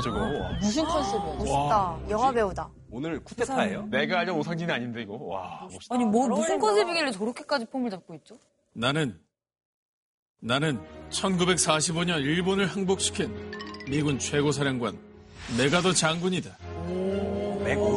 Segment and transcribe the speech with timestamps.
[0.00, 0.44] 저 뭐야 저거.
[0.44, 0.52] 와.
[0.60, 1.34] 무슨 컨셉이야?
[1.38, 1.98] 멋있다.
[2.10, 2.70] 영화 배우다.
[2.90, 3.86] 오늘 쿠데타예요?
[3.86, 5.14] 내가 알던 오상진은 아닌데 이거.
[5.14, 5.94] 와 멋있다.
[5.94, 8.36] 아니 뭐 무슨 컨셉이길래 저렇게까지 폼을 잡고 있죠?
[8.72, 9.18] 나는
[10.40, 13.34] 나는 1945년 일본을 항복시킨
[13.88, 14.98] 미군 최고 사령관
[15.58, 16.56] 메가더 장군이다.
[16.58, 17.95] 장군이.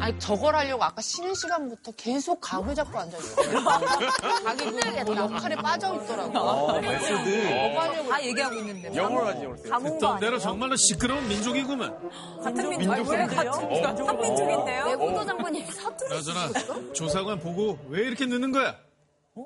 [0.00, 3.60] 아니 저걸 하려고 아까 쉬는 시간부터 계속 감을 잡고 앉아있어요.
[4.44, 4.70] 자기
[5.04, 6.38] 그 역할에 빠져있더라고.
[6.38, 8.08] 어, method.
[8.08, 8.94] 다 얘기하고 있는데.
[8.96, 9.62] 영어로 하지 영어로.
[9.62, 10.38] 듣던 대로?
[10.38, 11.94] 정말로 시끄러운 민족이구만.
[12.42, 13.08] 같은 민족.
[13.08, 14.08] 원래 같은 민족.
[14.08, 14.84] 한 민족인데요?
[14.86, 18.76] 외국도 장군님 사투리 그나저나 조사관 보고 왜 이렇게 늦는 거야?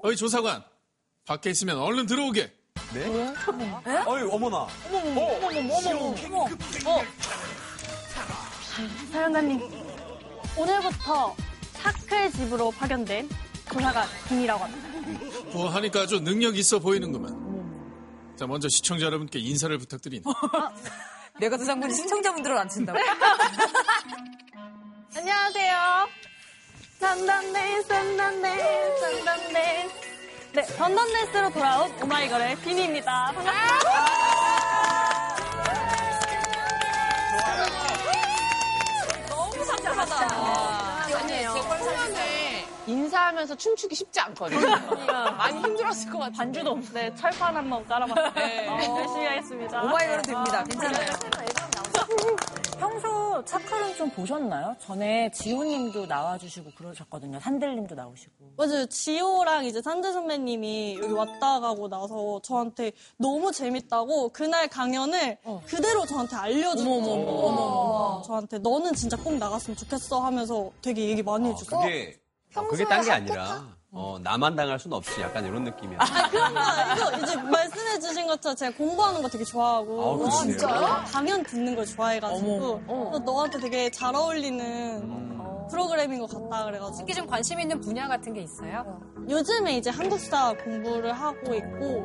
[0.03, 0.63] 어이 조사관
[1.27, 2.53] 밖에 있으면 얼른 들어오게.
[4.07, 4.67] 어이, 어머나.
[9.13, 9.61] 사령관님,
[10.57, 11.35] 오늘부터
[11.75, 13.29] 사클 집으로 파견된
[13.73, 14.89] 조사관 김이라고 합니다.
[15.53, 18.35] 보하니까 아주 능력 있어 보이는구만.
[18.37, 20.23] 자 먼저 시청자 여러분께 인사를 부탁드리니.
[21.41, 22.99] 내가 그 장군이 시청자분들을 안 친다고?
[25.17, 26.09] 안녕하세요.
[27.01, 29.95] 던던댄스, 던던댄스, 던던댄스.
[30.53, 33.33] 네, 던던댄스로 돌아온 오마이걸의 비니입니다.
[33.35, 33.95] 반갑습니다.
[40.07, 41.17] 상큼하다.
[41.19, 44.61] 아니, 제 초면에 인사하면서 춤추기 쉽지 않거든요.
[45.37, 46.37] 많이 힘들었을 것 같아요.
[46.37, 48.33] 반주도 네, 철판 한 번 깔아봤어요.
[48.35, 48.69] 네.
[48.69, 49.83] 어, 열심히 하겠습니다.
[49.83, 50.65] 오마이걸은 됩니다.
[50.65, 51.07] 괜찮아요.
[52.89, 54.77] 평소 차크는 좀 보셨나요?
[54.79, 57.41] 전에 지호님도 나와주시고 그러셨거든요.
[57.41, 58.53] 산들님도 나오시고.
[58.59, 58.85] 맞아요.
[58.87, 66.37] 지호랑 이제 산재 선배님이 여기 왔다 가고 나서 저한테 너무 재밌다고 그날 강연을 그대로 저한테
[66.37, 71.81] 알려주고 저한테 너는 진짜 꼭 나갔으면 좋겠어 하면서 되게 얘기 많이 해주세요.
[71.81, 72.21] 그게,
[72.55, 73.67] 어, 그게 딴 게 아니라,
[73.97, 75.99] 어, 나만 당할 순 없이 약간 이런 느낌이야.
[76.01, 81.05] 아, 그런 거 아니고 이제 말씀해 주신 것처럼 제가 공부하는 거 되게 좋아하고 아, 진짜요?
[81.07, 85.39] 강연 듣는 걸 좋아해가지고 그래서 너한테 되게 잘 어울리는
[85.71, 89.01] 프로그램인 것 같다 그래가지고 특히 좀 관심 있는 분야 같은 게 있어요?
[89.31, 92.05] 요즘에 이제 한국사 공부를 하고 있고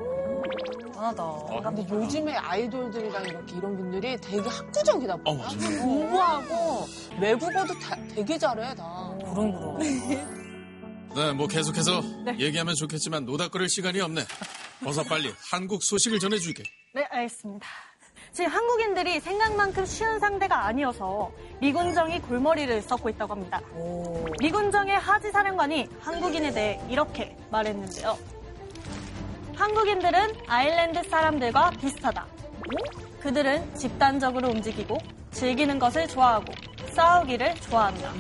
[0.94, 1.62] 대단하다.
[1.64, 5.32] 근데 요즘에 아이돌들이랑 이렇게 이런 분들이 되게 학구적이다 보다.
[5.32, 5.82] 어, 맞아요.
[5.82, 6.88] 공부하고
[7.20, 9.12] 외국어도 다- 되게 잘해, 다.
[9.34, 9.80] 그런 그런.
[11.16, 12.02] 네, 뭐 계속해서
[12.38, 14.22] 얘기하면 좋겠지만 노닥거릴 시간이 없네.
[14.86, 16.64] 어서 빨리 한국 소식을 전해주게.
[16.94, 17.68] 네, 알겠습니다.
[18.32, 23.60] 지금 한국인들이 생각만큼 쉬운 상대가 아니어서 미군정이 골머리를 썩고 있다고 합니다.
[24.40, 28.18] 미군정의 하지 사령관이 한국인에 대해 이렇게 말했는데요.
[29.56, 32.26] 한국인들은 아일랜드 사람들과 비슷하다.
[33.20, 34.98] 그들은 집단적으로 움직이고
[35.32, 36.54] 즐기는 것을 좋아하고
[36.94, 38.14] 싸우기를 좋아한다.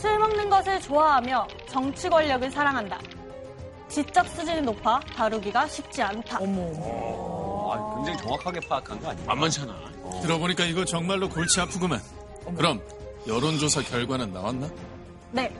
[0.00, 2.98] 술 먹는 것을 좋아하며 정치 권력을 사랑한다.
[3.88, 6.36] 지적 수준이 높아 다루기가 쉽지 않다.
[6.38, 9.26] 아, 굉장히 정확하게 파악한 거 아니에요?
[9.26, 9.74] 만만찮아.
[10.22, 12.00] 들어보니까 이거 정말로 골치 아프구만.
[12.56, 12.80] 그럼
[13.26, 14.70] 여론조사 결과는 나왔나?
[15.32, 15.54] 네.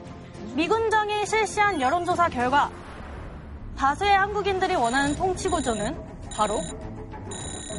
[0.54, 2.70] 미군정이 실시한 여론조사 결과
[3.76, 5.96] 다수의 한국인들이 원하는 통치 구조는
[6.32, 6.60] 바로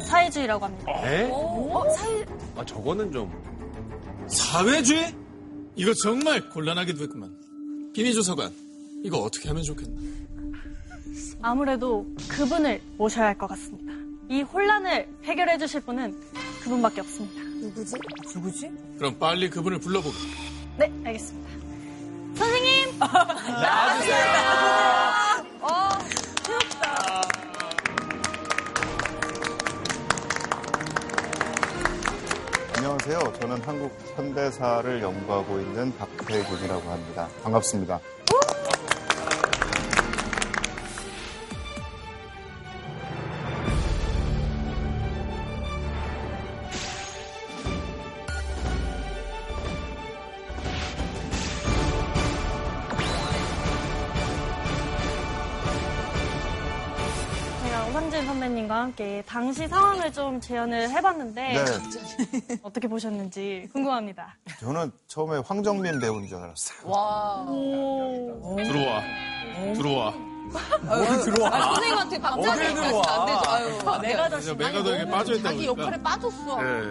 [0.06, 0.92] 사회주의라고 합니다.
[1.04, 1.28] 에?
[2.56, 3.32] 아, 저거는 좀.
[4.28, 5.21] 사회주의?
[5.76, 7.34] 이거 정말 곤란하기도 했구만.
[7.94, 8.52] 비니조사관,
[9.04, 10.00] 이거 어떻게 하면 좋겠나?
[11.42, 13.92] 아무래도 그분을 모셔야 할 것 같습니다.
[14.28, 16.14] 이 혼란을 해결해 주실 분은
[16.62, 17.42] 그분밖에 없습니다.
[17.42, 17.94] 누구지?
[18.34, 18.70] 누구지?
[18.98, 20.16] 그럼 빨리 그분을 불러보게.
[20.78, 21.50] 네, 알겠습니다.
[22.36, 22.98] 선생님!
[33.04, 33.32] 안녕하세요.
[33.40, 37.28] 저는 한국 현대사를 연구하고 있는 박태균이라고 합니다.
[37.42, 38.00] 반갑습니다.
[58.92, 64.36] 함께 당시 상황을 좀 재현을 해봤는데 네, 어떻게 보셨는지 궁금합니다.
[64.60, 66.90] 저는 처음에 황정민 배우인 줄 알았어요.
[66.90, 67.46] 와.
[68.62, 69.02] 들어와.
[69.74, 70.12] 들어와.
[70.84, 73.02] 아, 선생님한테 갑자기 어딜 들어와.
[73.20, 73.50] 안 되죠.
[73.50, 74.26] 아유, 안 돼요.
[74.28, 75.82] 그래서 메가더에게 빠져있다 자기 보니까.
[75.82, 76.62] 역할에 빠졌어.
[76.62, 76.82] 네.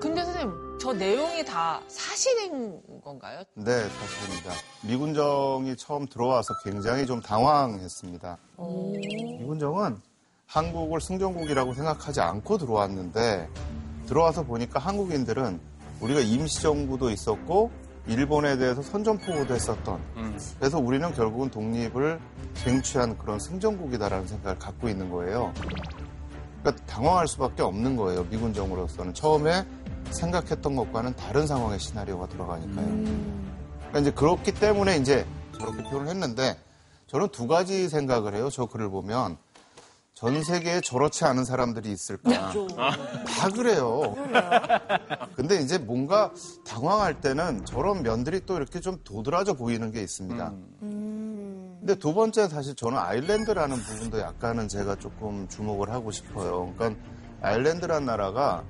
[0.00, 3.42] 근데 선생님, 저 내용이 다 사실인 건가요?
[3.54, 4.52] 네, 사실입니다.
[4.82, 8.36] 미군정이 처음 들어와서 굉장히 좀 당황했습니다.
[9.38, 9.98] 미군정은
[10.46, 13.48] 한국을 승전국이라고 생각하지 않고 들어왔는데
[14.06, 15.58] 들어와서 보니까 한국인들은
[16.02, 17.70] 우리가 임시정부도 있었고
[18.06, 19.98] 일본에 대해서 선전포고도 했었던
[20.58, 22.20] 그래서 우리는 결국은 독립을
[22.56, 25.50] 쟁취한 그런 승전국이다라는 생각을 갖고 있는 거예요.
[26.60, 28.24] 그러니까 당황할 수밖에 없는 거예요.
[28.24, 29.64] 미군정으로서는 처음에
[30.10, 32.86] 생각했던 것과는 다른 상황의 시나리오가 돌아가니까요.
[32.86, 35.26] 그러니까 이제 그렇기 때문에 이제
[35.58, 36.56] 저렇게 표현을 했는데
[37.06, 38.48] 저는 두 가지 생각을 해요.
[38.50, 39.36] 저 글을 보면
[40.14, 42.52] 전 세계에 저렇지 않은 사람들이 있을까?
[42.52, 44.14] 다 그래요.
[45.34, 46.32] 근데 이제 뭔가
[46.66, 50.52] 당황할 때는 저런 면들이 또 이렇게 좀 도드라져 보이는 게 있습니다.
[50.80, 56.72] 근데 두 번째 사실 저는 아일랜드라는 부분도 약간은 제가 조금 주목을 하고 싶어요.
[56.78, 57.00] 그러니까
[57.42, 58.64] 아일랜드란 나라가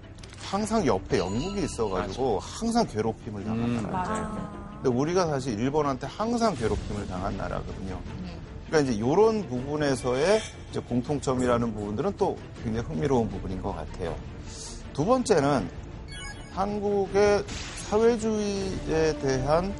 [0.51, 4.65] 항상 옆에 영국이 있어가지고 항상 괴롭힘을 당한 나라예요.
[4.83, 8.01] 근데 우리가 사실 일본한테 항상 괴롭힘을 당한 나라거든요.
[8.67, 14.15] 그러니까 이제 이런 부분에서의 이제 공통점이라는 부분들은 또 굉장히 흥미로운 부분인 것 같아요.
[14.93, 15.69] 두 번째는
[16.53, 17.45] 한국의
[17.89, 19.75] 사회주의에 대한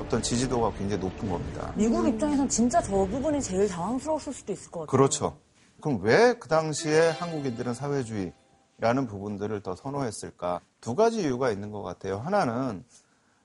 [0.00, 1.72] 어떤 지지도가 굉장히 높은 겁니다.
[1.76, 4.86] 미국 입장에선 진짜 저 부분이 제일 당황스러웠을 수도 있을 것 같아요.
[4.90, 5.38] 그렇죠.
[5.80, 8.32] 그럼 왜 그 당시에 한국인들은 사회주의
[8.78, 10.60] 라는 부분들을 더 선호했을까?
[10.80, 12.18] 두 가지 이유가 있는 것 같아요.
[12.18, 12.84] 하나는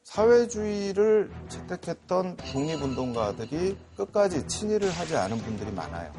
[0.03, 6.11] 사회주의를 채택했던 독립운동가들이 끝까지 친일을 하지 않은 분들이 많아요.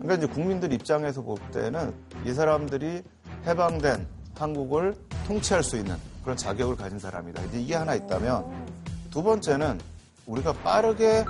[0.00, 1.94] 그러니까 이제 국민들 입장에서 볼 때는
[2.24, 3.02] 이 사람들이
[3.46, 4.06] 해방된
[4.36, 4.96] 한국을
[5.26, 7.42] 통치할 수 있는 그런 자격을 가진 사람이다.
[7.44, 8.66] 이제 이게 하나 있다면
[9.10, 9.80] 두 번째는
[10.26, 11.24] 우리가 빠르게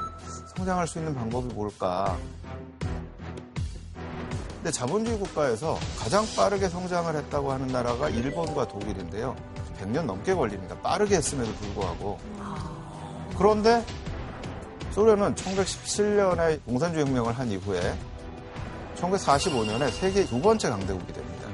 [0.57, 2.17] 성장할 수 있는 방법이 뭘까?
[4.67, 9.37] 근데 자본주의 국가에서 가장 빠르게 성장을 했다고 하는 나라가 일본과 독일인데요.
[9.81, 10.77] 100년 넘게 걸립니다.
[10.81, 12.19] 빠르게 했음에도 불구하고.
[13.39, 13.85] 그런데
[14.91, 17.95] 소련은 1917년에 공산주의 혁명을 한 이후에
[18.97, 21.49] 1945년에 세계 두 번째 강대국이 됩니다.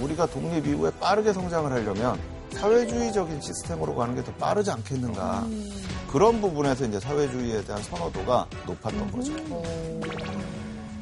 [0.00, 2.18] 우리가 독립 이후에 빠르게 성장을 하려면
[2.50, 5.46] 사회주의적인 시스템으로 가는 게 더 빠르지 않겠는가.
[6.10, 9.34] 그런 부분에서 이제 사회주의에 대한 선호도가 높았던 거죠.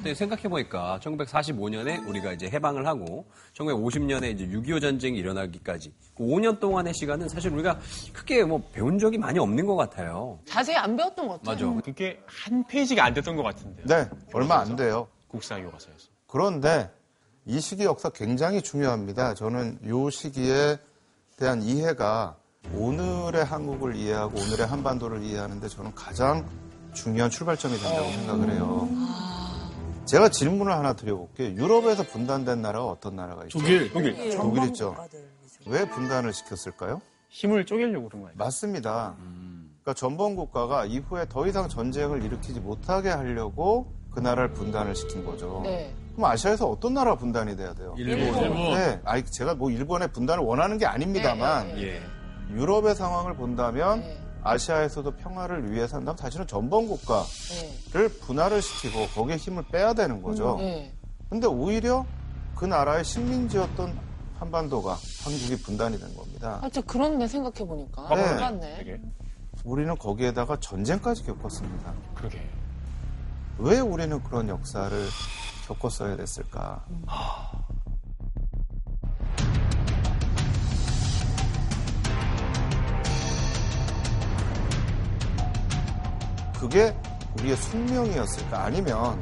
[0.03, 6.93] 근데 생각해보니까 1945년에 우리가 이제 해방을 하고 1950년에 이제 6.25 전쟁이 일어나기까지 그 5년 동안의
[6.93, 7.79] 시간은 사실 우리가
[8.13, 10.41] 크게 뭐 배운 적이 많이 없는 것 같아요.
[10.45, 11.75] 자세히 안 배웠던 것 같아요.
[11.75, 11.83] 맞아.
[11.85, 13.85] 그게 한 페이지가 안 됐던 것 같은데.
[13.85, 15.07] 네, 얼마 안 돼요.
[15.29, 16.09] 국사 교과서에서.
[16.27, 16.91] 그런데
[17.47, 19.35] 이 시기 역사 굉장히 중요합니다.
[19.35, 20.79] 저는 이 시기에
[21.37, 22.35] 대한 이해가
[22.75, 26.45] 오늘의 한국을 이해하고 오늘의 한반도를 이해하는데 저는 가장
[26.93, 28.89] 중요한 출발점이 된다고 생각을 해요.
[30.05, 31.55] 제가 질문을 하나 드려볼게요.
[31.55, 33.59] 유럽에서 분단된 나라가 어떤 나라가 있죠?
[33.59, 33.93] 독일.
[33.93, 34.37] 독일.
[34.37, 34.97] 독일 있죠.
[35.67, 37.01] 왜 분단을 시켰을까요?
[37.29, 38.35] 힘을 쪼개려고 그런 거예요.
[38.37, 39.15] 맞습니다.
[39.83, 45.61] 그러니까 전범 국가가 이후에 더 이상 전쟁을 일으키지 못하게 하려고 그 나라를 분단을 시킨 거죠.
[45.65, 45.95] 네.
[46.15, 47.95] 그럼 아시아에서 어떤 나라 분단이 돼야 돼요?
[47.97, 48.43] 일본.
[48.43, 48.57] 일본.
[48.75, 52.03] 네, 아니 제가 뭐 일본의 분단을 원하는 게 아닙니다만 네, 네, 예.
[52.55, 54.19] 유럽의 상황을 본다면 네.
[54.45, 57.29] 아시아에서도 평화를 위해서 한다면 사실은 전범 국가를
[57.93, 58.09] 네.
[58.21, 60.57] 분할을 시키고 거기에 힘을 빼야 되는 거죠.
[60.59, 60.93] 네.
[61.31, 62.05] 근데 오히려
[62.55, 63.99] 그 나라의 식민지였던
[64.39, 66.59] 한반도가 한국이 분단이 된 겁니다.
[66.63, 68.09] 아, 진짜 그렇네, 생각해 보니까.
[68.15, 68.33] 네.
[68.33, 68.77] 몰랐네.
[68.79, 69.01] 되게.
[69.65, 71.93] 우리는 거기에다가 전쟁까지 겪었습니다.
[72.15, 72.43] 그러게.
[73.59, 74.91] 왜 우리는 그런 역사를
[75.69, 76.85] 겪었어야 됐을까?
[86.63, 86.97] 그게
[87.39, 88.63] 우리의 숙명이었을까?
[88.63, 89.21] 아니면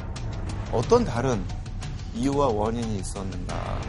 [0.72, 1.42] 어떤 다른
[2.14, 3.80] 이유와 원인이 있었는가?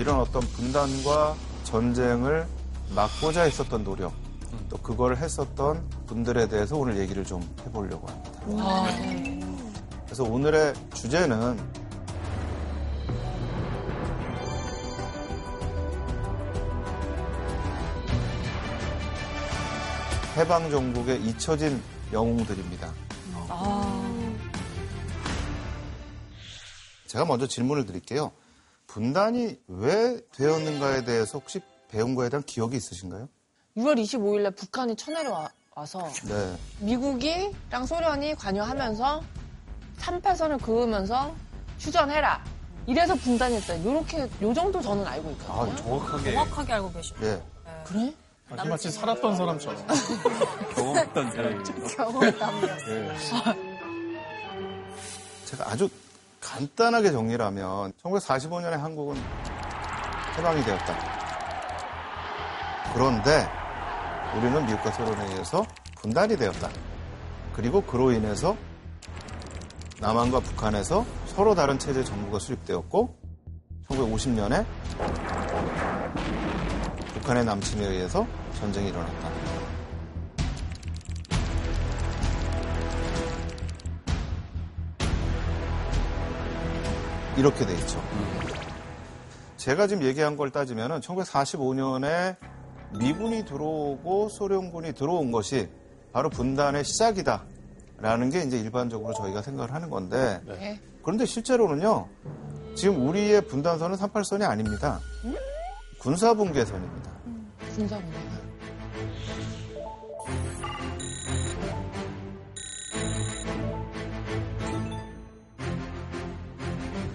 [0.00, 2.48] 이런 어떤 분단과 전쟁을
[2.96, 4.12] 막고자 했었던 노력,
[4.68, 8.32] 또 그걸 했었던 분들에 대해서 오늘 얘기를 좀 해보려고 합니다.
[8.48, 8.88] 와,
[10.06, 11.87] 그래서 오늘의 주제는
[20.38, 22.94] 해방 정국의 잊혀진 영웅들입니다.
[27.08, 28.30] 제가 먼저 질문을 드릴게요.
[28.86, 33.28] 분단이 왜 되었는가에 대해서 혹시 배운 거에 대한 기억이 있으신가요?
[33.76, 35.32] 6월 25일 날 북한이 천해로
[35.74, 36.56] 와, 서 네.
[36.80, 39.22] 미국이랑 소련이 관여하면서
[39.98, 41.34] 38선을 그으면서
[41.80, 42.44] 휴전해라.
[42.86, 43.84] 이래서 분단했다.
[43.84, 45.62] 요렇게, 요 정도 저는 알고 있거든요.
[45.62, 46.32] 아, 정확하게.
[46.32, 47.14] 정확하게 알고 계셔.
[47.22, 47.42] 예.
[47.84, 48.14] 그래?
[48.50, 49.86] 마치 마치 살았던 사람처럼.
[50.74, 51.64] 경험했던 사람이.
[52.88, 53.16] 예.
[55.44, 55.88] 제가 아주
[56.40, 59.16] 간단하게 정리를 하면 1945년에 한국은
[60.36, 60.94] 해방이 되었다.
[62.94, 63.46] 그런데
[64.36, 65.64] 우리는 미국과 소련에 의해서
[65.96, 66.70] 분단이 되었다.
[67.54, 68.56] 그리고 그로 인해서
[70.00, 73.18] 남한과 북한에서 서로 다른 체제 정부가 수립되었고
[73.88, 74.64] 1950년에
[77.14, 78.26] 북한의 남침에 의해서
[78.58, 79.28] 전쟁이 일어났다.
[87.36, 88.02] 이렇게 돼 있죠.
[89.56, 92.36] 제가 지금 얘기한 걸 따지면 1945년에
[92.98, 95.68] 미군이 들어오고 소련군이 들어온 것이
[96.12, 97.44] 바로 분단의 시작이다
[97.98, 100.80] 라는 게 이제 일반적으로 저희가 생각을 하는 건데 네.
[101.02, 102.08] 그런데 실제로는요
[102.74, 105.00] 지금 우리의 분단선은 38선이 아닙니다.
[106.00, 107.10] 군사분계선입니다.
[107.76, 108.27] 군사군요.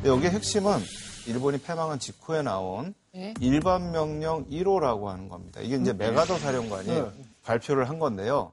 [0.06, 0.80] 여기에 핵심은
[1.28, 3.34] 일본이 패망한 직후에 나온 네.
[3.40, 5.62] 일반 명령 1호라고 하는 겁니다.
[5.62, 7.04] 이게 이제 메가더 사령관이
[7.44, 8.52] 발표를 한 건데요.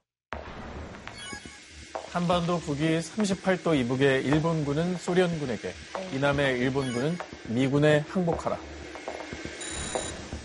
[2.13, 5.73] 한반도 북위 38도 이북의 일본군은 소련군에게,
[6.15, 7.17] 이남의 일본군은
[7.49, 8.57] 미군에 항복하라.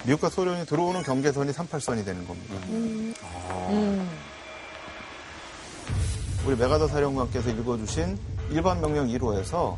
[0.06, 2.56] 미국과 소련이 들어오는 경계선이 38선이 되는 겁니다.
[6.46, 8.18] 우리 메가더 사령관께서 읽어주신
[8.52, 9.78] 일반 명령 1호에서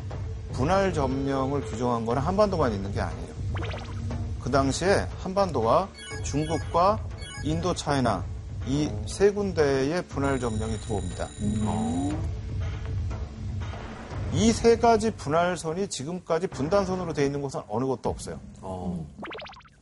[0.52, 3.34] 분할 점령을 규정한 거는 한반도만 있는 게 아니에요.
[4.42, 5.88] 그 당시에 한반도와
[6.24, 6.98] 중국과
[7.44, 8.24] 인도 차이나
[8.66, 11.26] 이 세 군데의 분할 점령이 들어옵니다.
[14.34, 18.38] 이세 가지 분할선이 지금까지 분단선으로 돼 있는 곳은 어느 곳도 없어요.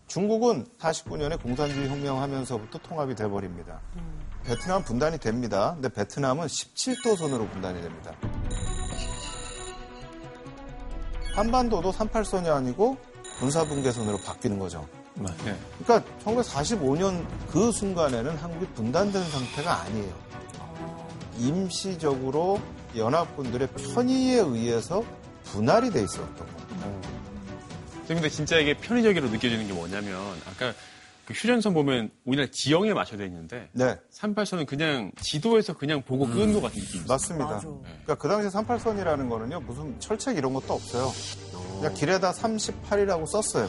[0.06, 3.80] 중국은 49년에 공산주의 혁명하면서부터 통합이 돼버립니다.
[4.44, 5.72] 베트남 분단이 됩니다.
[5.74, 8.12] 근데 베트남은 17도선으로 분단이 됩니다.
[11.36, 12.96] 한반도도 38선이 아니고
[13.38, 14.88] 군사분계선으로 바뀌는 거죠.
[15.14, 15.26] 네.
[15.84, 20.14] 그러니까 1945년 그 순간에는 한국이 분단된 상태가 아니에요.
[21.38, 22.58] 임시적으로
[22.96, 25.04] 연합군들의 편의에 의해서
[25.44, 27.08] 분할이 돼 있었던 겁니다.
[28.08, 30.16] 근데 진짜 이게 편의적으로 느껴지는 게 뭐냐면
[30.46, 30.72] 아까
[31.26, 36.62] 그 휴전선 보면 우리나라 지형에 맞춰져 있는데 네, 38선은 그냥 지도에서 그냥 보고 끄는 것
[36.62, 37.08] 같은 느낌이 있어요.
[37.08, 37.60] 맞습니다.
[37.60, 41.10] 그러니까 그 당시에 38선이라는 거는요, 무슨 철책 이런 것도 없어요.
[41.80, 43.68] 그냥 길에다 38이라고 썼어요.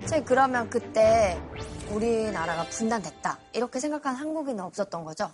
[0.00, 1.40] 선생님, 그러면 그때
[1.92, 3.38] 우리나라가 분단됐다.
[3.52, 5.32] 이렇게 생각하는 한국인은 없었던 거죠?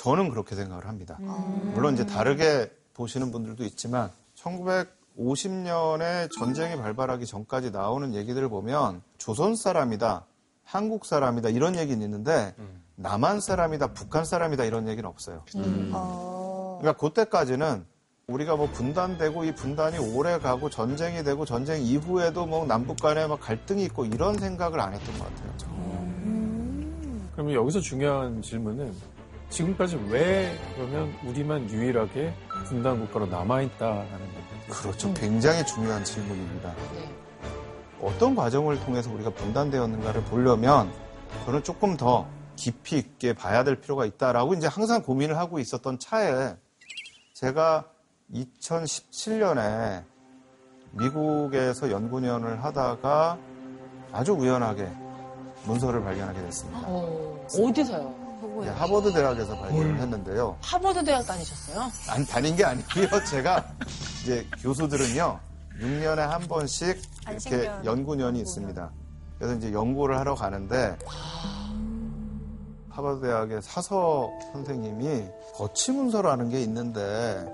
[0.00, 1.18] 저는 그렇게 생각을 합니다.
[1.74, 10.24] 물론 이제 다르게 보시는 분들도 있지만 1950년에 전쟁이 발발하기 전까지 나오는 얘기들을 보면 조선 사람이다,
[10.64, 12.54] 한국 사람이다 이런 얘기는 있는데
[12.96, 15.44] 남한 사람이다, 북한 사람이다 이런 얘기는 없어요.
[15.92, 16.78] 어...
[16.80, 17.84] 그러니까 그때까지는
[18.26, 23.38] 우리가 뭐 분단되고 이 분단이 오래 가고 전쟁이 되고 전쟁 이후에도 뭐 남북 간에 막
[23.38, 25.50] 갈등이 있고 이런 생각을 안 했던 것 같아요.
[27.32, 29.19] 그러면 여기서 중요한 질문은
[29.50, 32.32] 지금까지 왜 그러면 우리만 유일하게
[32.66, 34.66] 분단 국가로 남아있다라는 겁니다.
[34.68, 35.12] 그렇죠.
[35.14, 36.72] 굉장히 중요한 질문입니다.
[36.94, 37.10] 네.
[38.00, 40.90] 어떤 과정을 통해서 우리가 분단되었는가를 보려면
[41.44, 42.26] 저는 조금 더
[42.56, 46.54] 깊이 있게 봐야 될 필요가 있다라고 이제 항상 고민을 하고 있었던 차에
[47.34, 47.84] 제가
[48.32, 50.04] 2017년에
[50.92, 53.38] 미국에서 연구년을 하다가
[54.12, 54.88] 아주 우연하게
[55.64, 56.80] 문서를 발견하게 됐습니다.
[56.86, 58.19] 어, 어디서요?
[58.60, 60.56] 네, 하버드 대학에서 발견을 했는데요.
[60.62, 61.90] 하버드 대학 다니셨어요?
[62.08, 63.24] 안 다닌 게 아니고요.
[63.30, 63.64] 제가
[64.22, 65.38] 이제 교수들은요
[65.80, 67.70] 6년에 한 번씩 이렇게.
[67.84, 68.90] 연구년이 있습니다.
[69.38, 70.98] 그래서 이제 연구를 하러 가는데
[72.90, 75.24] 하버드 대학의 사서 선생님이
[75.54, 77.46] 거치 문서라는 게 있는데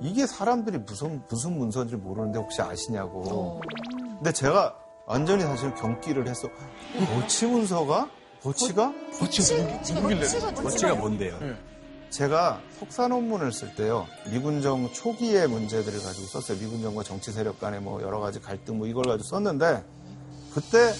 [0.00, 3.60] 이게 사람들이 무슨 무슨 문서인지 모르는데 혹시 아시냐고.
[4.16, 4.74] 근데 제가
[5.06, 6.48] 완전히 사실 경기를 했어.
[7.14, 8.10] 거치 문서가
[8.42, 8.92] 거치가
[9.22, 11.38] 어찌가 뭔데요?
[12.10, 16.58] 제가 석사 논문을 쓸 때요, 미군정 초기의 문제들을 가지고 썼어요.
[16.58, 19.84] 미군정과 정치 세력 간의 뭐 여러 가지 갈등 뭐 이걸 가지고 썼는데,
[20.54, 20.92] 그때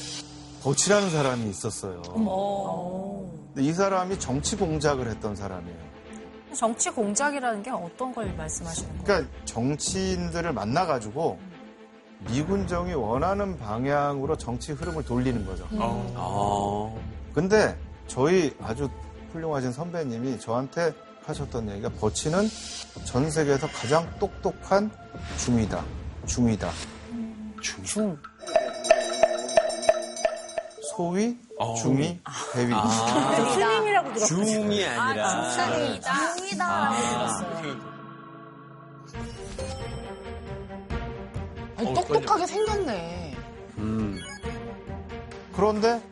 [0.63, 2.03] 거치라는 사람이 있었어요.
[3.55, 5.89] 근데 이 사람이 정치 공작을 했던 사람이에요.
[6.55, 9.05] 정치 공작이라는 게 어떤 걸 말씀하시는 거예요?
[9.05, 11.39] 그러니까 정치인들을 만나가지고
[12.31, 15.67] 미군정이 원하는 방향으로 정치 흐름을 돌리는 거죠.
[15.73, 16.93] 아,
[17.39, 17.79] 근데
[18.09, 18.91] 저희 아주
[19.33, 20.93] 훌륭하신 선배님이 저한테
[21.25, 22.49] 하셨던 얘기가 버치는
[23.05, 24.91] 전 세계에서 가장 똑똑한
[25.37, 25.85] 중이다.
[26.27, 26.69] 중이다.
[27.85, 28.19] 중.
[30.97, 31.39] 소위,
[31.81, 32.21] 중위,
[32.55, 32.73] 대위.
[33.55, 34.45] 스님이라고 들었어요.
[34.45, 35.49] 중이 아니라.
[35.53, 36.35] 중이다.
[36.35, 37.77] 중이다라고 들었어요.
[41.77, 43.37] 아니, 똑똑하게 생겼네.
[43.79, 44.19] 음.
[45.55, 46.03] 그런데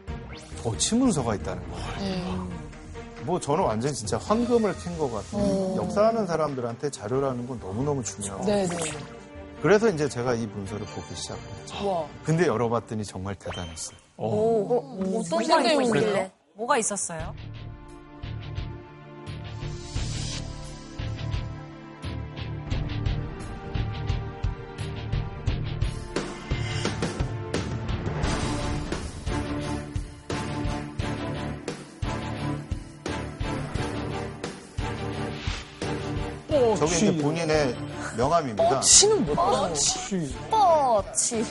[0.67, 1.99] 버치 문서가 있다는 거예요.
[2.01, 3.23] 네.
[3.23, 5.77] 뭐 저는 완전 진짜 황금을 캔 것 같아요.
[5.77, 8.45] 역사하는 사람들한테 자료라는 건 너무너무 중요하고.
[8.45, 8.77] 네 네.
[9.63, 11.89] 그래서 이제 제가 이 문서를 보기 시작했죠.
[11.89, 12.07] 와.
[12.25, 13.97] 근데 열어봤더니 정말 대단했어요.
[14.17, 15.95] 오, 어떤 무슨 게 내용이에요?
[15.97, 16.33] 있길래?
[16.57, 17.35] 뭐가 있었어요?
[36.77, 37.77] 저게 이제 본인의
[38.17, 38.81] 명함입니다.
[38.81, 39.73] 치는 뭐야?
[40.51, 41.45] 뻗치.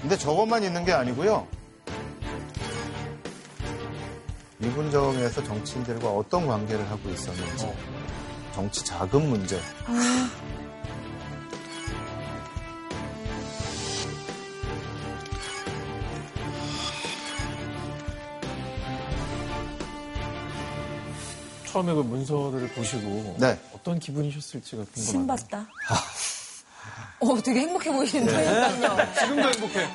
[0.00, 1.46] 근데 저것만 있는 게 아니고요.
[4.58, 7.70] 미군정에서 정치인들과 어떤 관계를 하고 있었는지,
[8.54, 9.60] 정치 자금 문제,
[21.74, 23.58] 처음에 그 문서를 보시고 네.
[23.74, 25.36] 어떤 기분이셨을지가 궁금합니다.
[25.36, 25.68] 신봤다.
[27.18, 28.66] 어, 되게 행복해 보이시는데요.
[29.18, 29.88] 지금도 행복해.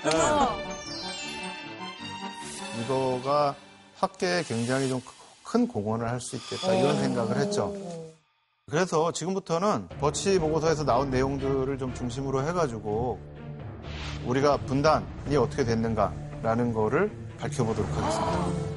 [2.83, 3.55] 이거가
[3.95, 5.01] 학계에 굉장히 좀
[5.49, 7.73] 큰 공헌을 할 수 있겠다 이런 생각을 했죠.
[8.69, 13.19] 그래서 지금부터는 버치 보고서에서 나온 내용들을 좀 중심으로 해가지고
[14.27, 18.68] 우리가 분단이 어떻게 됐는가라는 거를 밝혀보도록 하겠습니다.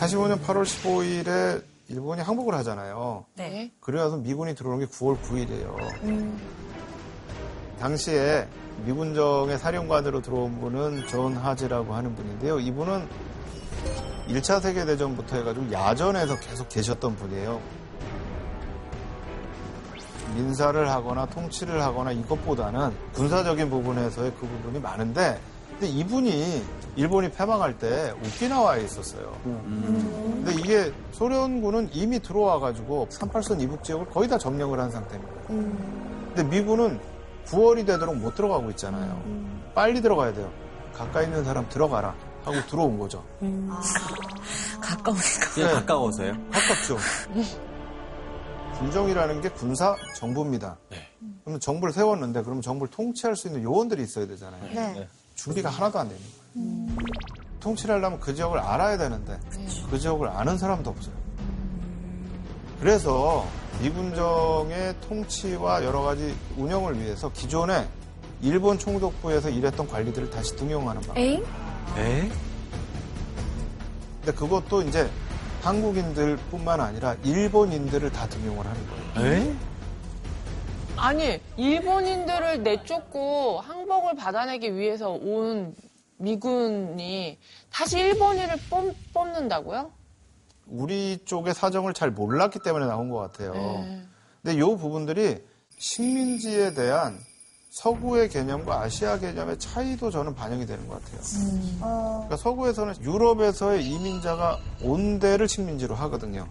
[0.00, 3.26] 45년 8월 15일에 일본이 항복을 하잖아요.
[3.36, 3.70] 네.
[3.80, 6.38] 그래서 미군이 들어온 게 9월 9일이에요.
[7.78, 8.48] 당시에
[8.86, 12.60] 미군정의 사령관으로 들어온 분은 존 하지라고 하는 분인데요.
[12.60, 13.06] 이분은
[14.28, 17.60] 1차 세계대전부터 해가지고 야전에서 계속 계셨던 분이에요.
[20.34, 25.38] 민사를 하거나 통치를 하거나 이것보다는 군사적인 부분에서의 그 부분이 많은데
[25.80, 26.62] 근데 이분이
[26.96, 29.34] 일본이 패망할 때 오키나와에 있었어요.
[29.42, 35.32] 근데 이게 소련군은 이미 들어와가지고 38선 이북 지역을 거의 다 점령을 한 상태입니다.
[35.46, 37.00] 근데 미군은
[37.46, 39.22] 9월이 되도록 못 들어가고 있잖아요.
[39.74, 40.52] 빨리 들어가야 돼요.
[40.92, 42.14] 가까이 있는 사람 들어가라
[42.44, 43.24] 하고 들어온 거죠.
[44.82, 45.50] 가까우니까.
[45.54, 45.74] 그냥 네.
[45.76, 46.32] 가까워서요?
[46.50, 46.98] 가깝죠.
[48.78, 50.76] 군정이라는 게 군사 정부입니다.
[51.44, 54.62] 그러면 정부를 세웠는데 그러면 정부를 통치할 수 있는 요원들이 있어야 되잖아요.
[54.74, 55.08] 네.
[55.42, 56.96] 준비가 하나도 안 되는 거예요.
[57.60, 59.38] 통치를 하려면 그 지역을 알아야 되는데
[59.90, 61.14] 그 지역을 아는 사람도 없어요.
[62.78, 63.46] 그래서
[63.80, 67.88] 미군정의 통치와 여러 가지 운영을 위해서 기존에
[68.42, 71.18] 일본 총독부에서 일했던 관리들을 다시 등용하는 방법.
[71.18, 71.44] 에잉?
[71.96, 72.30] 에?
[74.20, 75.10] 근데 그것도 이제
[75.62, 78.80] 한국인들뿐만 아니라 일본인들을 다 등용을 하는
[79.14, 79.26] 거예요.
[79.26, 79.54] 에?
[81.00, 85.74] 아니, 일본인들을 내쫓고 항복을 받아내기 위해서 온
[86.18, 87.38] 미군이
[87.72, 89.90] 다시 일본인을 뽑, 뽑는다고요?
[90.66, 93.54] 우리 쪽의 사정을 잘 몰랐기 때문에 나온 것 같아요.
[93.54, 94.02] 네.
[94.42, 95.42] 근데 이 부분들이
[95.78, 97.18] 식민지에 대한
[97.70, 101.20] 서구의 개념과 아시아 개념의 차이도 저는 반영이 되는 것 같아요.
[101.78, 106.46] 그러니까 서구에서는 유럽에서의 이민자가 온 데를 식민지로 하거든요.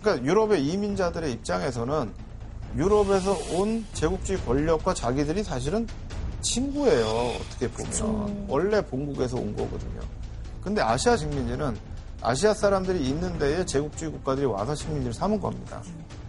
[0.00, 2.27] 그러니까 유럽의 이민자들의 입장에서는
[2.76, 5.86] 유럽에서 온 제국주의 권력과 자기들이 사실은
[6.40, 7.06] 친구예요.
[7.06, 10.00] 어떻게 보면 원래 본국에서 온 거거든요.
[10.62, 11.76] 근데 아시아 식민지는
[12.20, 15.82] 아시아 사람들이 있는 데에 제국주의 국가들이 와서 식민지를 삼은 겁니다.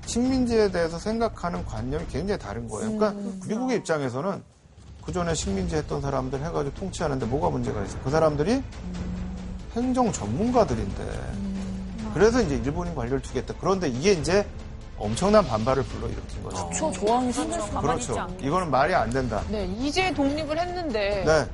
[0.06, 2.98] 식민지에 대해서 생각하는 관념이 굉장히 다른 거예요.
[2.98, 4.42] 그러니까 미국의 입장에서는
[5.06, 8.00] 그 전에 식민지 했던 사람들 해가지고 통치하는데 뭐가 문제가 있어?
[8.04, 8.64] 그 사람들이
[9.76, 11.50] 행정 전문가들인데.
[12.14, 13.54] 그래서 이제 일본인 관리를 두겠다.
[13.60, 14.48] 그런데 이게 이제
[15.00, 16.70] 엄청난 반발을 불러일으킨 거죠.
[16.78, 18.28] 초 조항이 생길 수가 그렇죠.
[18.42, 19.42] 이거는 말이 안 된다.
[19.50, 21.24] 네, 이제 독립을 했는데.
[21.26, 21.46] 네.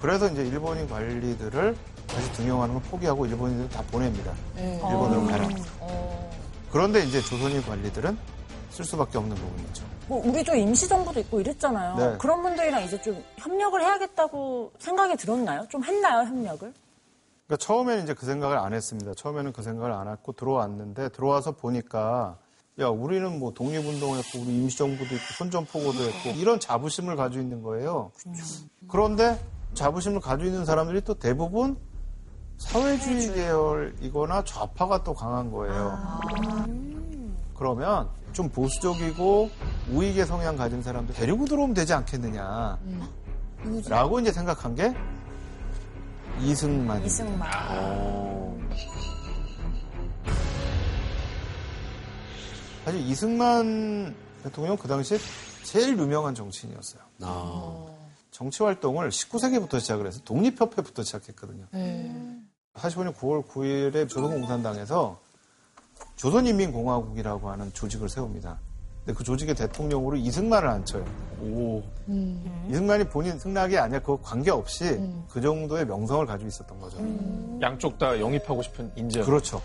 [0.00, 4.32] 그래서 이제 일본인 관리들을 다시 등용하는 걸 포기하고 일본인들 다 보냅니다.
[4.56, 4.80] 네.
[4.82, 5.48] 일본으로 가라.
[5.80, 6.30] 어.
[6.72, 8.16] 그런데 이제 조선인 관리들은
[8.70, 9.84] 쓸 수밖에 없는 부분이죠.
[10.08, 11.96] 뭐 우리 도 임시정부도 있고 이랬잖아요.
[11.96, 12.18] 네.
[12.18, 15.66] 그런 분들이랑 이제 좀 협력을 해야겠다고 생각이 들었나요?
[15.68, 16.72] 좀 했나요, 협력을?
[17.46, 19.12] 그러니까 처음에는 이제 그 생각을 안 했습니다.
[19.14, 22.38] 처음에는 그 생각을 안 했고 들어왔는데 들어와서 보니까
[22.80, 28.10] 야 우리는 뭐 독립운동했고 우리 임시정부도 있고 선전포고도 했고 이런 자부심을 가지고 있는 거예요.
[28.88, 29.38] 그런데
[29.74, 31.76] 자부심을 가지고 있는 사람들이 또 대부분
[32.56, 35.98] 사회주의 계열이거나 좌파가 또 강한 거예요.
[37.54, 39.50] 그러면 좀 보수적이고
[39.90, 42.78] 우익의 성향 가진 사람들 데리고 들어오면 되지 않겠느냐.
[43.88, 44.94] 라고 이제 생각한 게
[46.40, 47.04] 이승만입니다.
[47.04, 47.50] 이승만.
[52.84, 55.18] 사실 이승만 대통령 그 당시에
[55.64, 57.02] 제일 유명한 정치인이었어요.
[57.22, 57.86] 아.
[58.30, 61.66] 정치 활동을 19세기부터 시작을 해서 독립협회부터 시작했거든요.
[61.72, 62.40] 네.
[62.74, 65.20] 45년 9월 9일에 조선공산당에서
[66.16, 68.58] 조선인민공화국이라고 하는 조직을 세웁니다.
[69.04, 71.04] 근데 그 조직의 대통령으로 이승만을 앉혀요.
[71.42, 71.82] 오.
[72.68, 76.98] 이승만이 본인 승낙이 아니야 그거 관계없이 그 정도의 명성을 가지고 있었던 거죠.
[77.60, 79.22] 양쪽 다 영입하고 싶은 인재.
[79.22, 79.60] 그렇죠.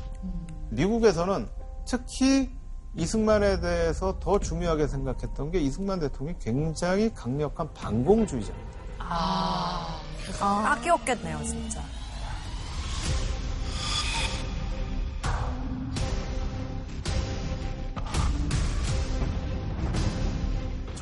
[0.70, 1.48] 미국에서는
[1.86, 2.50] 특히
[2.98, 8.80] 이승만에 대해서 더 중요하게 생각했던 게 이승만 대통령이 굉장히 강력한 반공주의자입니다.
[9.00, 10.02] 아,
[10.40, 11.82] 딱이었겠네요, 진짜.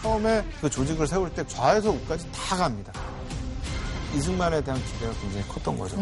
[0.02, 2.92] 처음에 그 조직을 세울 때 좌에서 우까지 다 갑니다.
[4.16, 5.96] 이승만에 대한 기대가 굉장히 컸던 거죠.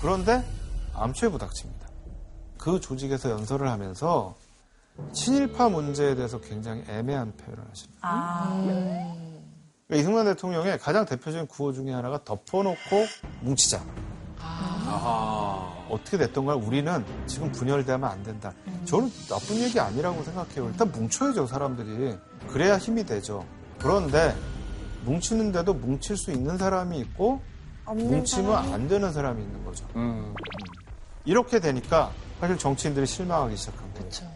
[0.00, 0.42] 그런데
[0.94, 1.81] 암초에 부닥칩니다.
[2.62, 4.36] 그 조직에서 연설을 하면서
[5.12, 7.98] 친일파 문제에 대해서 굉장히 애매한 표현을 하십니다.
[8.02, 8.62] 아,
[9.88, 12.78] 그러니까 이승만 대통령의 가장 대표적인 구호 중에 하나가 덮어놓고
[13.40, 13.82] 뭉치자.
[15.88, 18.52] 어떻게 됐던 가 우리는 지금 분열되면 안 된다.
[18.84, 20.68] 저는 나쁜 얘기 아니라고 생각해요.
[20.68, 22.16] 일단 뭉쳐야죠, 사람들이.
[22.48, 23.44] 그래야 힘이 되죠.
[23.80, 24.36] 그런데
[25.04, 27.40] 뭉치는데도 뭉칠 수 있는 사람이 있고
[27.86, 29.84] 뭉치면 사람이 안 되는 사람이 있는 거죠.
[29.96, 30.32] 음.
[31.24, 34.08] 이렇게 되니까 사실 정치인들이 실망하기 시작한 거예요.
[34.08, 34.26] 그쵸.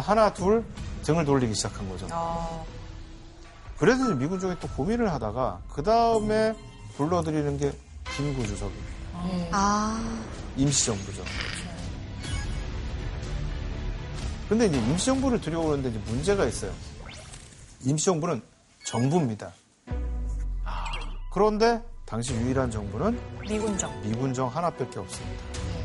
[0.00, 0.64] 하나, 둘
[1.02, 2.08] 등을 돌리기 시작한 거죠.
[2.10, 2.64] 아,
[3.76, 6.54] 그래서 이제 미군 쪽이 또 고민을 하다가 그 다음에
[6.96, 7.70] 불러들이는 게
[8.16, 8.88] 김구 주석입니다.
[9.52, 10.02] 아,
[10.56, 11.22] 임시정부죠.
[14.48, 16.72] 근데 이제 임시정부를 들여오는데 이제 문제가 있어요.
[17.82, 18.40] 임시정부는
[18.86, 19.52] 정부입니다.
[21.30, 24.00] 그런데 당시 유일한 정부는 미군정.
[24.00, 25.81] 미군정 하나밖에 없습니다.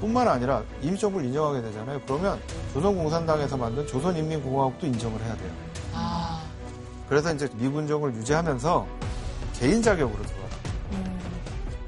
[0.00, 2.00] 뿐만 아니라 임시정부를 인정하게 되잖아요.
[2.06, 2.40] 그러면
[2.72, 5.52] 조선공산당에서 만든 조선인민공화국도 인정을 해야 돼요.
[5.94, 6.42] 아,
[7.08, 8.86] 그래서 이제 미군정을 유지하면서
[9.54, 10.50] 개인 자격으로 들어와요.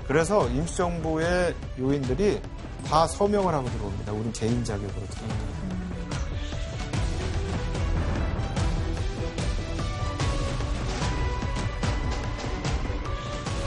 [0.06, 2.40] 그래서 임시정부의 요인들이
[2.86, 4.12] 다 서명을 하고 들어옵니다.
[4.12, 5.71] 우린 개인 자격으로 들어옵니다.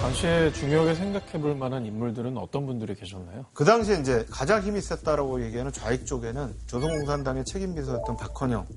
[0.06, 3.46] 당시에 중요하게 생각해 볼 만한 인물들은 어떤 분들이 계셨나요?
[3.54, 8.68] 그 당시에 이제 가장 힘이 셌다라고 얘기하는 좌익 쪽에는 조선공산당의 책임비서였던 박헌영,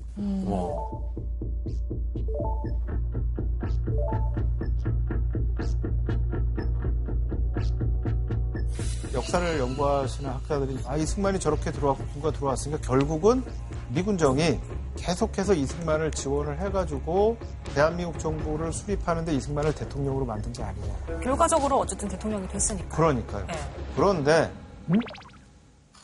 [9.13, 13.43] 역사를 연구하시는 학자들이 아 이승만이 저렇게 들어왔고 군가 들어왔으니까 결국은
[13.89, 14.59] 미군정이
[14.99, 17.37] 계속해서 이승만을 지원을 해가지고
[17.73, 20.93] 대한민국 정부를 수립하는데 이승만을 대통령으로 만든 게 아니냐.
[21.23, 22.95] 결과적으로 어쨌든 대통령이 됐으니까.
[22.95, 23.47] 그러니까요.
[23.47, 23.53] 네.
[23.95, 24.51] 그런데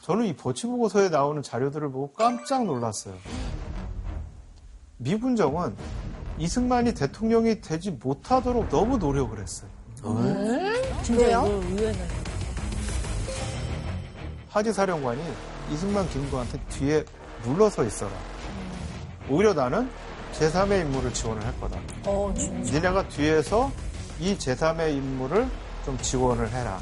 [0.02, 3.16] 저는 이 버치 보고서에 나오는 자료들을 보고 깜짝 놀랐어요.
[4.98, 5.76] 미군정은
[6.38, 9.70] 이승만이 대통령이 되지 못하도록 너무 노력을 했어요.
[11.04, 11.46] 진짜 왜요?
[11.46, 12.08] 이거 의외네.
[14.50, 15.22] 하지 사령관이
[15.72, 17.04] 이승만 김구한테 뒤에
[17.44, 18.12] 물러서 있어라.
[19.30, 19.90] 오히려 나는
[20.34, 21.80] 제3의 임무를 지원을 할 거다.
[22.06, 22.74] 어, 진짜.
[22.74, 23.72] 니네가 뒤에서
[24.20, 25.48] 이 제3의 임무를
[25.86, 26.80] 좀 지원을 해라.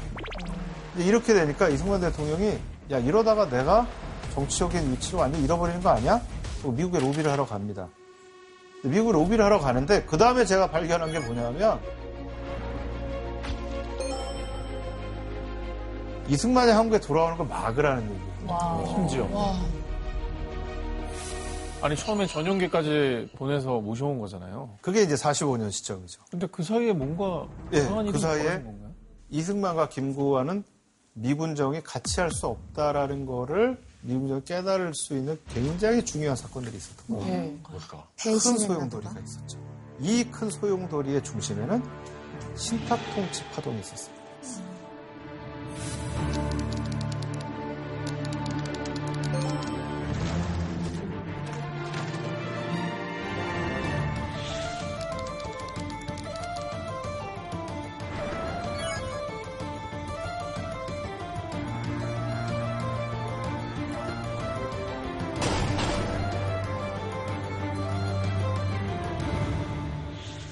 [0.94, 2.58] 이제 이렇게 되니까 이승만 대통령이
[2.90, 3.86] 야 이러다가 내가
[4.34, 6.20] 정치적인 위치를 완전 히 잃어버리는 거 아니야?
[6.64, 7.88] 미국에 로비를 하러 갑니다.
[8.82, 11.80] 미국 로비를 하러 가는데 그 다음에 제가 발견한 게 뭐냐면
[16.28, 18.84] 이승만이 한국에 돌아오는 걸 막으라는 얘기예요.
[18.86, 19.28] 심지어.
[21.84, 24.78] 아니 처음에 전용기까지 보내서 모셔온 거잖아요.
[24.80, 26.22] 그게 이제 45년 시점이죠.
[26.30, 28.92] 근데 그 사이에 뭔가 예, 이상한 그 일이 사이에 벌어진 건가요?
[29.28, 30.64] 이승만과 김구와는
[31.12, 37.32] 미군정이 같이 할 수 없다라는 거를 미군정이 깨달을 수 있는 굉장히 중요한 사건들이 있었던 거예요.
[37.42, 37.58] 네.
[37.62, 39.20] 큰 배신했나 소용돌이가.
[39.20, 39.58] 있었죠.
[40.00, 41.82] 이 큰 소용돌이의 중심에는
[42.56, 44.14] 신탁 통치 파동이 있었어요.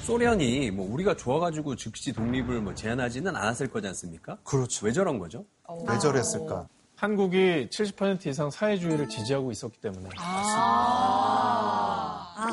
[0.02, 4.36] 소련이 뭐 우리가 좋아가지고 즉시 독립을 뭐 제한하지는 않았을 거지 않습니까?
[4.44, 4.84] 그렇죠.
[4.86, 5.44] 왜 저런 거죠?
[5.88, 6.68] 왜 저랬을까?
[6.96, 11.26] 한국이 70% 이상 사회주의를 지지하고 있었기 때문에 아,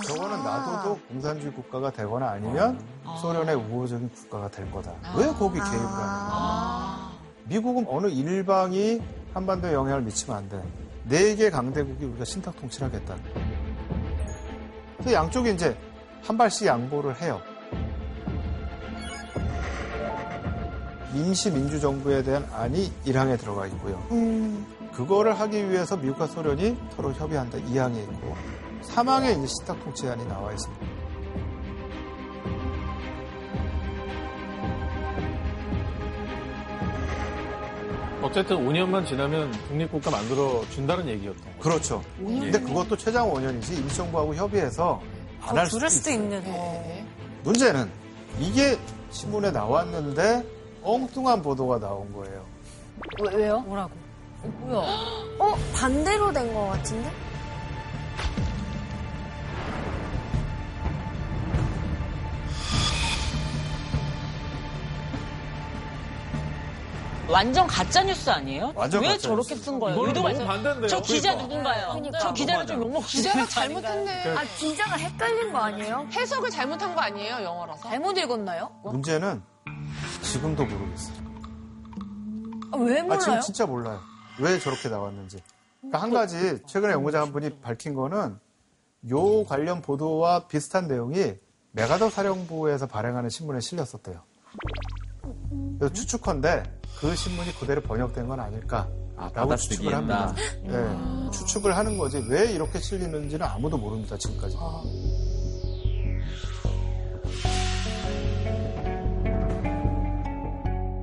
[0.06, 2.80] 저거는 놔둬도 공산주의 국가가 되거나 아니면
[3.22, 4.92] 소련의 우호적인 국가가 될 거다.
[5.18, 7.12] 왜 거기 개입을 하는 거야?
[7.46, 9.02] 미국은 어느 일방이
[9.34, 10.62] 한반도에 영향을 미치면 안 돼.
[11.06, 13.16] 네 개 강대국이 우리가 신탁 통치를 하겠다.
[14.98, 15.76] 그래서 양쪽이 이제
[16.22, 17.42] 한 발씩 양보를 해요.
[21.14, 24.06] 임시 민주정부에 대한 안이 1항에 들어가 있고요.
[24.12, 24.66] 음.
[24.94, 28.36] 그거를 하기 위해서 미국과 소련이 서로 협의한다 2항에 있고
[28.84, 30.86] 3항에 이제 신탁 통치안이 나와 있습니다.
[38.22, 41.60] 어쨌든 5년만 지나면 독립국가 만들어 준다는 얘기였던 거죠.
[41.60, 42.04] 그렇죠.
[42.18, 45.02] 근데 그것도 최장 5년이지 임시정부하고 협의해서
[45.42, 46.10] 안 할 수도 그럴 수도.
[46.12, 46.44] 있는.
[46.44, 47.06] 네.
[47.44, 47.90] 문제는
[48.40, 48.78] 이게
[49.12, 50.46] 신문에 나왔는데
[50.84, 52.46] 엉뚱한 보도가 나온 거예요.
[53.22, 53.60] 왜, 왜요?
[53.62, 53.92] 뭐라고?
[54.62, 54.78] 뭐야?
[55.40, 55.56] 어?
[55.76, 57.10] 반대로 된 것 같은데?
[67.32, 68.74] 완전 가짜 뉴스 아니에요?
[68.76, 69.66] 완전 왜 가짜 저렇게 뉴스.
[69.66, 70.04] 쓴 거예요?
[70.06, 70.48] 의도가 있어요?
[70.48, 70.88] 반대인데요.
[70.88, 71.48] 저 기자 그러니까.
[71.56, 71.88] 누군가요?
[71.92, 72.20] 그러니까.
[72.20, 74.36] 저 기자는 좀 욕먹 기자가 잘못했네.
[74.36, 76.08] 아, 기자가 헷갈린 거 아니에요?
[76.12, 77.88] 해석을 잘못한 거 아니에요, 영어라서?
[77.90, 78.72] 잘못 읽었나요?
[78.84, 79.44] 문제는
[80.24, 81.16] 지금도 모르겠어요.
[82.72, 83.20] 아, 왜 아, 몰라요?
[83.20, 84.00] 지금 진짜 몰라요.
[84.40, 85.42] 왜 저렇게 나왔는지.
[85.82, 88.40] 그러니까 한 가지 최근에 연구자 한 분이 밝힌 거는
[89.12, 91.36] 요 관련 보도와 비슷한 내용이
[91.72, 94.22] 메가더 사령부에서 발행하는 신문에 실렸었대요.
[95.78, 96.64] 그래서 추측컨대
[97.00, 100.34] 그 신문이 그대로 번역된 건 아닐까라고 받아쓰기 추측을 합니다.
[100.64, 104.58] 네, 추측을 하는 거지 왜 이렇게 실리는지는 아무도 모릅니다 지금까지.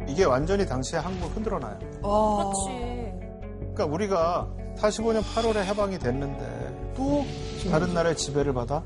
[0.09, 1.79] 이게 완전히 당시에 한국을 흔들어놔요.
[1.79, 3.13] 그렇지.
[3.59, 7.25] 그러니까 우리가 45년 8월에 해방이 됐는데 또
[7.71, 8.83] 다른 나라의 지배를 받아?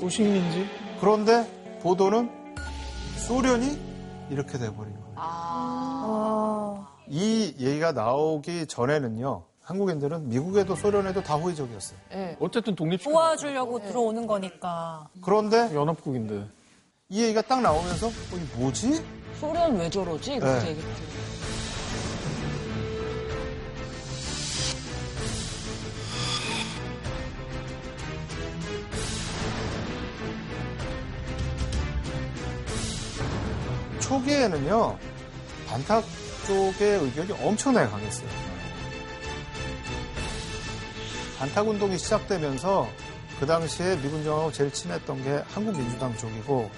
[0.00, 0.66] 또 식민지?
[1.00, 1.48] 그런데
[1.82, 2.30] 보도는
[3.26, 3.78] 소련이
[4.30, 5.12] 이렇게 돼버린 거예요.
[5.16, 5.71] 아.
[7.14, 9.44] 이 얘기가 나오기 전에는요.
[9.60, 11.98] 한국인들은 미국에도 소련에도 다 호의적이었어요.
[12.10, 12.36] 네.
[12.40, 15.08] 어쨌든 독립 도와주려고 들어오는 거니까.
[15.20, 16.48] 그런데 연합국인데.
[17.10, 19.04] 이 얘기가 딱 나오면서 어, 이 뭐지?
[19.38, 20.32] 소련 왜 저러지?
[20.32, 20.70] 이렇게 네.
[20.70, 20.80] 얘기
[34.00, 34.96] 초기에는요.
[35.68, 36.04] 반탁
[36.46, 38.28] 쪽의 의견이 엄청나게 강했어요.
[41.38, 42.88] 반탁 운동이 시작되면서
[43.40, 46.70] 그 당시에 미군정하고 제일 친했던 게 한국민주당 쪽이고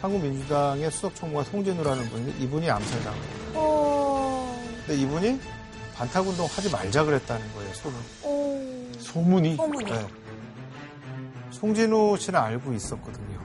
[0.00, 3.22] 한국민주당의 수석총무가 송진우라는 분인데 이분이 암살당해요.
[3.54, 4.64] 어.
[4.86, 5.40] 근데 이분이
[5.94, 8.00] 반탁 운동 하지 말자 그랬다는 거예요, 소문.
[8.22, 8.92] 어.
[8.98, 9.56] 소문이.
[9.56, 9.90] 소문이.
[9.90, 10.06] 네.
[11.50, 13.40] 송진우 씨는 알고 있었거든요.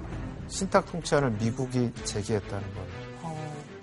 [0.47, 3.00] 신탁 통치안을 미국이 제기했다는 걸.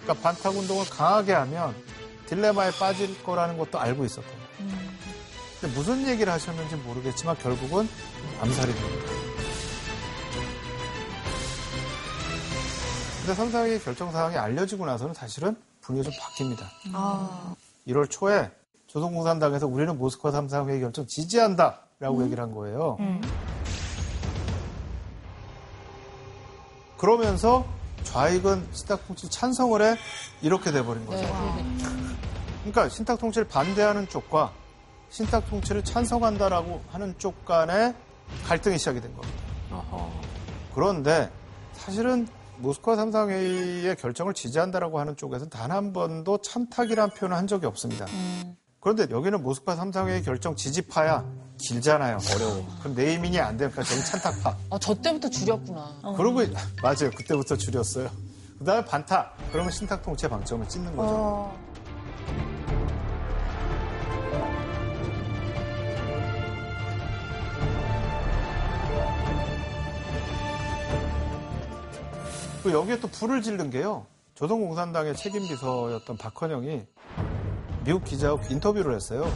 [0.09, 0.15] 어.
[0.15, 1.75] 그러니까 반탁 운동을 강하게 하면
[2.27, 4.79] 딜레마에 빠질 거라는 것도 알고 있었던 거예요.
[5.61, 7.89] 근데 무슨 얘기를 하셨는지 모르겠지만 결국은
[8.41, 9.13] 암살이 됩니다.
[13.21, 16.65] 근데 선상의 결정 사항이 알려지고 나서는 사실은 분위기가 좀 바뀝니다.
[16.95, 17.55] 아.
[17.87, 18.51] 1월 초에
[18.87, 22.97] 조선공산당에서 우리는 모스크바 3상회의 결정 지지한다 라고 얘기를 한 거예요.
[26.97, 27.67] 그러면서
[28.13, 29.97] 좌익은 신탁 통치 찬성을 해
[30.41, 31.27] 이렇게 돼버린 거죠.
[32.61, 34.53] 그러니까 신탁 통치를 반대하는 쪽과
[35.11, 37.95] 신탁 통치를 찬성한다라고 하는 쪽 간에
[38.47, 39.39] 갈등이 시작이 된 겁니다.
[40.75, 41.31] 그런데
[41.73, 42.27] 사실은
[42.59, 48.07] 모스크바 삼상회의의 결정을 지지한다라고 하는 쪽에서는 단 한 번도 참탁이라는 표현을 한 적이 없습니다.
[48.81, 51.25] 그런데 여기는 모스크바 삼상회의 결정 지지파야
[51.59, 52.19] 길잖아요.
[52.35, 52.67] 어려워.
[52.81, 54.57] 그럼 네이밍이 안 되니까 저기 찬탁파.
[54.71, 56.15] 아, 저 때부터 줄였구나.
[56.17, 56.41] 그러고
[56.83, 57.11] 맞아요.
[57.17, 58.09] 그때부터 줄였어요.
[58.59, 59.37] 그 다음에 반탁.
[59.51, 61.11] 그러면 신탁 통치의 방점을 찍는 거죠.
[61.13, 61.69] 어.
[72.63, 74.07] 그 여기에 또 불을 지른 게요.
[74.35, 76.87] 조선공산당의 책임 비서였던 박헌영이
[77.89, 79.33] 미국 기자하고 인터뷰를 했어요.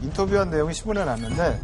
[0.00, 1.60] 인터뷰한 내용이 신문에 났는데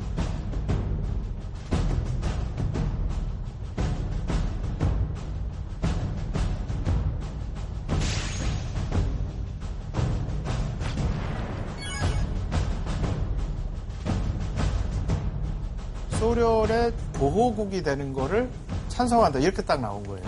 [16.19, 18.51] 소련의 보호국이 되는 거를
[18.89, 20.23] 찬성한다 이렇게 딱 나온 거예요.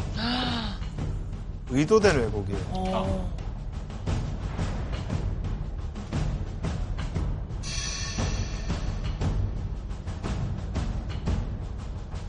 [1.68, 3.41] 의도된 왜곡이에요.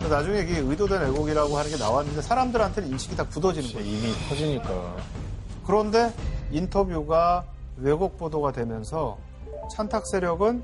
[0.07, 3.85] 나중에 이게 의도된 왜곡이라고 하는 게 나왔는데 사람들한테는 인식이 다 굳어지는 거예요.
[3.87, 4.95] 이미 터지니까.
[5.65, 6.13] 그런데
[6.51, 7.45] 인터뷰가
[7.77, 9.17] 왜곡 보도가 되면서
[9.71, 10.63] 찬탁 세력은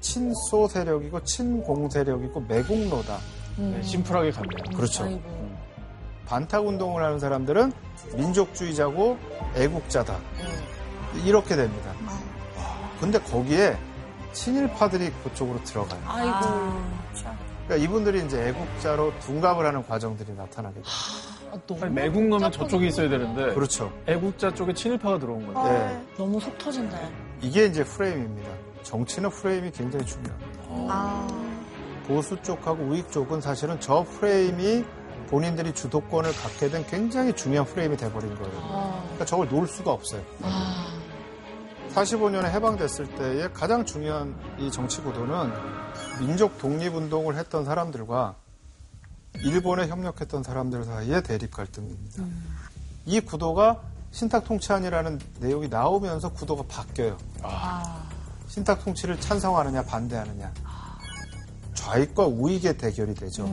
[0.00, 3.18] 친소 세력이고 친공 세력이고 매국노다
[3.56, 4.76] 네, 심플하게 갔네요.
[4.76, 5.08] 그렇죠.
[6.26, 7.72] 반탁 운동을 하는 사람들은
[8.16, 9.16] 민족주의자고
[9.54, 10.18] 애국자다.
[11.24, 11.92] 이렇게 됩니다.
[13.00, 13.76] 근데 거기에
[14.32, 16.00] 친일파들이 그쪽으로 들어가요.
[16.06, 17.45] 아이고.
[17.66, 20.84] 그러니까 이분들이 이제 애국자로 둔갑을 하는 과정들이 나타나게 돼요.
[21.52, 23.92] 아, 아니, 매국 넣으면 저쪽에 있어야 되는데 그렇죠.
[24.06, 25.68] 애국자 쪽에 친일파가 들어온 거죠.
[25.68, 26.06] 네.
[26.16, 26.98] 너무 속 터진다.
[27.40, 28.48] 이게 이제 프레임입니다.
[28.82, 30.62] 정치는 프레임이 굉장히 중요합니다.
[30.88, 31.26] 아,
[32.06, 34.84] 보수 쪽하고 우익 쪽은 사실은 저 프레임이
[35.28, 39.02] 본인들이 주도권을 갖게 된 굉장히 중요한 프레임이 돼버린 거예요.
[39.02, 40.22] 그러니까 저걸 놓을 수가 없어요.
[41.92, 45.50] 45년에 해방됐을 때의 가장 중요한 이 정치 구도는
[46.18, 48.36] 민족 독립운동을 했던 사람들과
[49.42, 52.24] 일본에 협력했던 사람들 사이의 대립 갈등입니다.
[53.04, 57.18] 이 구도가 신탁 통치안이라는 내용이 나오면서 구도가 바뀌어요.
[58.48, 60.52] 신탁 통치를 찬성하느냐 반대하느냐.
[61.74, 63.46] 좌익과 우익의 대결이 되죠.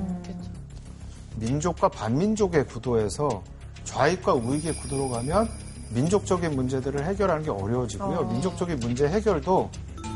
[1.35, 3.43] 민족과 반민족의 구도에서
[3.83, 5.49] 좌익과 우익의 구도로 가면
[5.89, 8.23] 민족적인 문제들을 해결하는 게 어려워지고요.
[8.31, 9.69] 민족적인 문제 해결도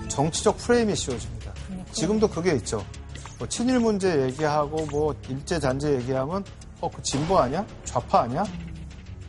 [0.08, 1.37] 정치적 프레임이 씌워집니다.
[1.92, 2.86] 지금도 그게 있죠.
[3.40, 6.44] 뭐 친일 문제 얘기하고 뭐 일제 잔재 얘기하면
[6.82, 7.66] 어 그 진보 아니야?
[7.86, 8.44] 좌파 아니야?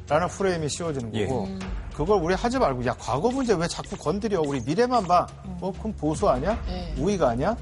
[0.08, 1.48] 라는 프레임이 씌워지는 거고
[1.94, 5.26] 그걸 우리 하지 말고 야 과거 문제 왜 자꾸 건드려 우리 미래만 봐.
[5.60, 6.62] 어 그럼 보수 아니야?
[6.66, 6.94] 네.
[6.98, 7.56] 우익 아니야?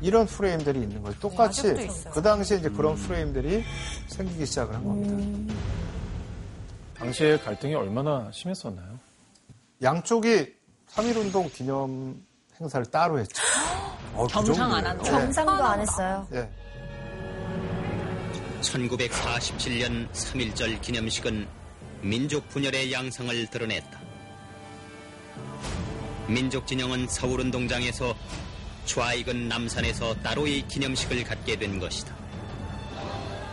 [0.00, 1.16] 이런 프레임들이 있는 거예요.
[1.20, 2.12] 똑같이 아직도 있어요.
[2.12, 3.62] 그 당시에 이제 그런 프레임들이
[4.08, 5.54] 생기기 시작을 한 겁니다.
[6.98, 8.98] 당시에 갈등이 얼마나 심했었나요?
[9.82, 10.52] 양쪽이
[10.90, 12.20] 3.1운동 기념
[12.62, 13.42] 행사를 따로 했죠.
[14.14, 14.88] 어, 그 겸상 안 정도예요.
[14.88, 15.04] 한다.
[15.04, 16.26] 정상도 안 했어요.
[16.34, 16.48] 예.
[18.60, 21.48] 1947년 3.1절 기념식은
[22.02, 24.00] 민족 분열의 양상을 드러냈다.
[26.28, 28.14] 민족 진영은 서울운동장에서
[28.84, 32.14] 좌익은 남산에서 따로 이 기념식을 갖게 된 것이다.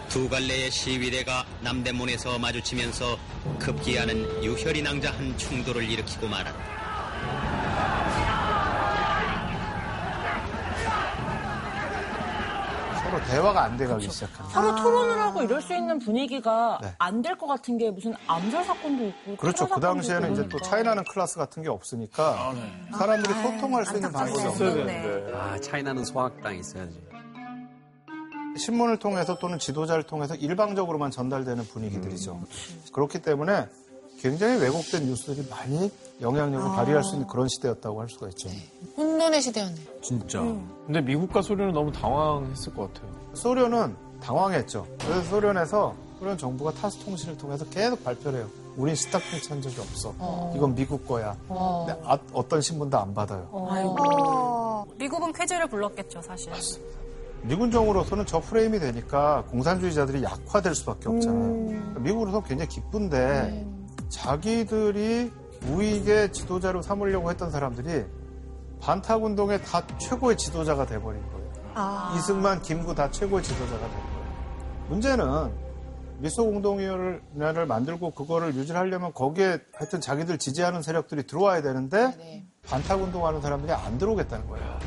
[0.09, 3.17] 두 갈래의 시위대가 남대문에서 마주치면서
[3.59, 6.79] 급기야는 유혈이 낭자한 충돌을 일으키고 말았다.
[13.09, 14.49] 서로 대화가 안 돼가기 시작합니다.
[14.49, 16.93] 서로 토론을 하고 이럴 수 있는 분위기가 네.
[16.99, 19.67] 안될 것 같은 게 무슨 암살 사건도 있고 그렇죠.
[19.67, 20.59] 그 당시에는 이제 또.
[20.59, 22.53] 차이나는 클래스 같은 게 없으니까
[22.95, 24.73] 사람들이 소통할 수 있는 방법이 있어야 없어요.
[24.73, 25.33] 되는데.
[25.35, 27.01] 아, 차이나는 소학당 있어야지.
[28.57, 32.41] 신문을 통해서 또는 지도자를 통해서 일방적으로만 전달되는 분위기들이죠.
[32.93, 33.67] 그렇기 때문에
[34.19, 35.89] 굉장히 왜곡된 뉴스들이 많이
[36.21, 38.49] 영향력을 발휘할 수 있는 그런 시대였다고 할 수가 있죠.
[38.97, 39.75] 혼돈의 시대였네.
[40.01, 40.39] 진짜.
[40.85, 43.11] 근데 미국과 소련은 너무 당황했을 것 같아요.
[43.33, 44.85] 소련은 당황했죠.
[44.99, 48.47] 그래서 소련에서 소련 정부가 타스 통신을 통해서 계속 발표를 해요.
[48.75, 50.13] 우린 시탁 통치 한 적이 없어.
[50.55, 51.35] 이건 미국 거야.
[51.47, 53.47] 근데 아- 어떤 신문도 안 받아요.
[53.51, 56.51] 어, 미국은 쾌재를 불렀겠죠, 사실.
[57.43, 61.99] 미군정으로서는 저 프레임이 되니까 공산주의자들이 약화될 수밖에 없잖아요.
[62.01, 63.65] 미국으로서 굉장히 기쁜데
[64.09, 65.31] 자기들이
[65.67, 68.05] 우익의 지도자로 삼으려고 했던 사람들이
[68.81, 71.49] 반탁 운동의 다 최고의 지도자가 돼버린 거예요.
[71.75, 72.15] 아.
[72.17, 74.19] 이승만, 김구 다 최고의 지도자가 된 거예요.
[74.89, 75.69] 문제는
[76.19, 82.45] 미소공동위원회를 만들고 그거를 유지하려면 거기에 하여튼 자기들 지지하는 세력들이 들어와야 되는데 네.
[82.67, 84.79] 반탁 운동하는 사람들이 안 들어오겠다는 거예요.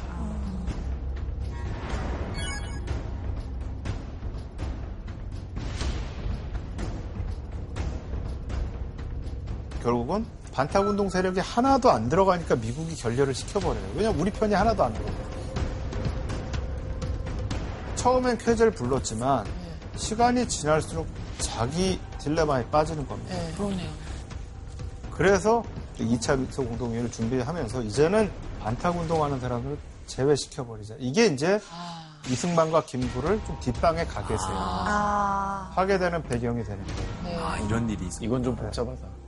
[9.83, 13.93] 결국은 반탁 운동 세력이 하나도 안 들어가니까 미국이 결렬을 시켜버려요.
[13.97, 15.33] 왜냐면 우리 편이 하나도 안 들어가요.
[17.97, 19.47] 처음엔 쾌제를 불렀지만
[19.97, 21.07] 시간이 지날수록
[21.39, 23.35] 자기 딜레마에 빠지는 겁니다.
[23.35, 23.91] 네, 그러네요.
[25.11, 25.63] 그래서
[25.99, 28.31] 2차 미소 공동회의를 준비하면서 이제는
[28.61, 30.97] 반탁 운동하는 사람을 제외시켜버리자.
[30.99, 31.61] 이게 이제
[32.29, 34.51] 이승만과 김구를 좀 뒷방에 가 계세요.
[34.51, 35.71] 아.
[35.75, 37.09] 하게 되는 배경이 되는 거예요.
[37.25, 37.37] 네.
[37.39, 38.19] 아, 이런 일이 있어.
[38.23, 39.22] 이건 좀 복잡하다.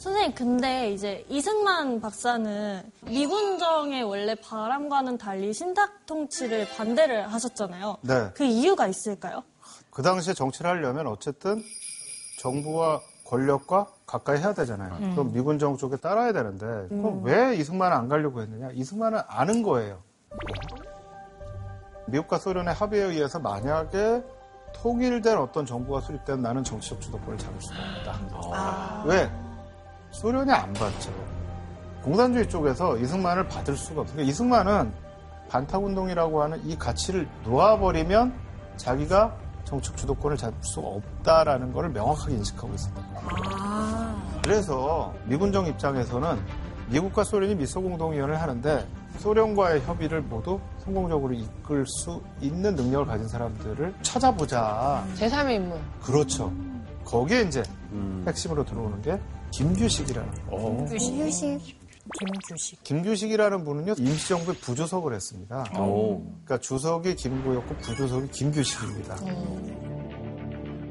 [0.00, 7.98] 선생님, 근데 이제 이승만 박사는 미군정의 원래 바람과는 달리 신탁 통치를 반대를 하셨잖아요.
[8.00, 8.30] 네.
[8.32, 9.42] 그 이유가 있을까요?
[9.90, 11.62] 그 당시에 정치를 하려면 어쨌든
[12.38, 15.12] 정부와 권력과 가까이 해야 되잖아요.
[15.14, 18.70] 그럼 미군 정 쪽에 따라야 되는데 그럼 왜 이승만은 안 가려고 했느냐?
[18.72, 20.02] 이승만은 아는 거예요.
[22.06, 24.24] 미국과 소련의 합의에 의해서 만약에
[24.72, 29.04] 통일된 어떤 정부가 수립되면 나는 정치적 주도권을 잡을 수가 없다.
[29.04, 29.30] 왜?
[30.10, 31.12] 소련이 안 받죠.
[32.02, 34.16] 공산주의 쪽에서 이승만을 받을 수가 없어요.
[34.16, 34.92] 그러니까 이승만은
[35.48, 38.32] 반탁운동이라고 하는 이 가치를 놓아버리면
[38.76, 39.34] 자기가
[39.64, 43.20] 정책 주도권을 잡을 수 없다라는 것을 명확하게 인식하고 있습니다.
[44.42, 46.40] 그래서 미군정 입장에서는
[46.88, 48.86] 미국과 소련이 미소공동위원회를 하는데
[49.18, 55.04] 소련과의 협의를 모두 성공적으로 이끌 수 있는 능력을 가진 사람들을 찾아보자.
[55.14, 55.78] 제3의 인물.
[56.02, 56.52] 그렇죠.
[57.04, 57.62] 거기에 이제
[58.26, 59.20] 핵심으로 들어오는 게
[59.52, 60.86] 김규식이라는 거.
[60.96, 61.80] 김규식.
[62.18, 62.82] 김규식.
[62.84, 65.64] 김규식이라는 분은요 임시정부의 부주석을 했습니다.
[65.72, 69.16] 그러니까 주석이 김구였고 부주석이 김규식입니다.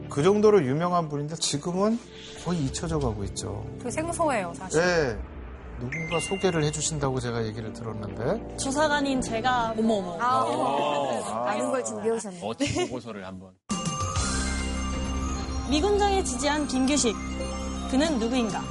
[0.09, 1.99] 그 정도로 유명한 분인데 지금은
[2.43, 3.65] 거의 잊혀져 가고 있죠.
[3.81, 4.81] 그 생소해요, 사실.
[4.81, 5.17] 네.
[5.79, 12.39] 누군가 소개를 해주신다고 제가 얘기를 들었는데 주사관인 제가 어머 어머 아, 많은 걸 준비해오셨네.
[12.43, 13.51] 어찌 보고서를 한번.
[15.69, 17.15] 미군장에 지지한 김규식.
[17.89, 18.61] 그는 누구인가?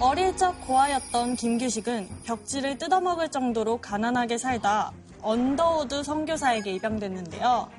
[0.00, 7.70] 어릴 적 고아였던 김규식은 벽지를 뜯어먹을 정도로 가난하게 살다 언더우드 선교사에게 입양됐는데요.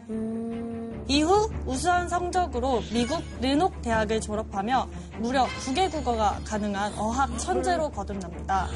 [1.08, 4.88] 이후 우수한 성적으로 미국 로녹 대학을 졸업하며
[5.20, 8.68] 무려 9개 국어가 가능한 어학 천재로 거듭납니다.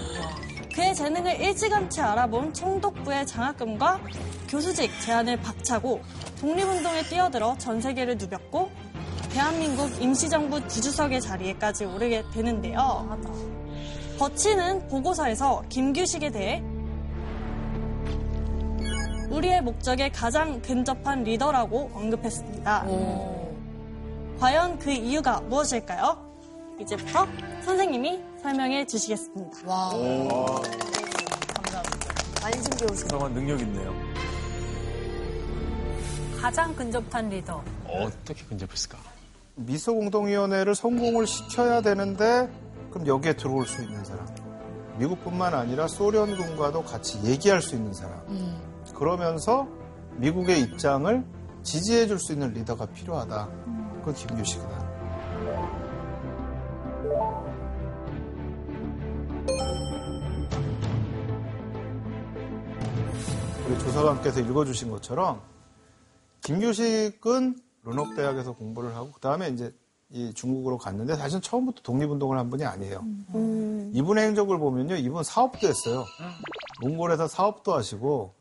[0.75, 3.99] 그의 재능을 일찌감치 알아본 총독부의 장학금과
[4.47, 6.01] 교수직 제안을 박차고
[6.39, 8.69] 독립운동에 뛰어들어 전 세계를 누볐고
[9.31, 13.17] 대한민국 임시정부 부주석의 자리에까지 오르게 되는데요.
[14.17, 16.63] 버치는 보고서에서 김규식에 대해
[19.29, 22.85] 우리의 목적에 가장 근접한 리더라고 언급했습니다.
[24.39, 26.17] 과연 그 이유가 무엇일까요?
[26.79, 27.27] 이제부터
[27.63, 29.57] 선생님이 설명해 주시겠습니다.
[29.65, 29.91] 와.
[32.41, 33.03] 많이 준비해오셨네.
[33.03, 33.93] 그동안 능력 있네요.
[36.41, 37.61] 가장 근접한 리더.
[37.85, 38.97] 어떻게 근접했을까?
[39.65, 42.49] 미소 공동위원회를 성공을 시켜야 되는데
[42.91, 44.25] 그럼 여기에 들어올 수 있는 사람.
[44.97, 48.21] 미국뿐만 아니라 소련군과도 같이 얘기할 수 있는 사람.
[48.95, 49.67] 그러면서
[50.15, 51.25] 미국의 입장을
[51.63, 53.49] 지지해 줄 수 있는 리더가 필요하다.
[53.99, 54.89] 그건 김규식이다.
[63.67, 65.41] 우리 조사관께서 읽어주신 것처럼
[66.41, 69.73] 김규식은 르녹 대학에서 공부를 하고 그 다음에 이제
[70.11, 73.03] 이 중국으로 갔는데 사실 처음부터 독립운동을 한 분이 아니에요.
[73.93, 76.05] 이분의 행적을 보면요, 이분 사업도 했어요.
[76.81, 78.33] 몽골에서 사업도 하시고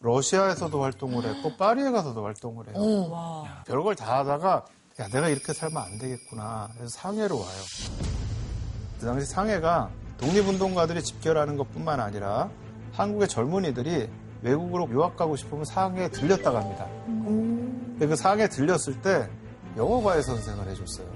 [0.00, 2.74] 러시아에서도 활동을 했고 파리에 가서도 활동을 해요.
[3.66, 4.66] 별걸 다 하다가
[5.00, 6.68] 야 내가 이렇게 살면 안 되겠구나.
[6.74, 7.62] 그래서 상해로 와요.
[9.00, 12.50] 그 당시 상해가 독립운동가들이 집결하는 것뿐만 아니라
[12.92, 14.08] 한국의 젊은이들이
[14.42, 16.86] 외국으로 유학 가고 싶으면 상해에 들렸다고 합니다.
[17.06, 17.55] 근데
[17.98, 19.28] 그 상해에 들렸을 때
[19.76, 21.06] 영어과외 선생을 해줬어요.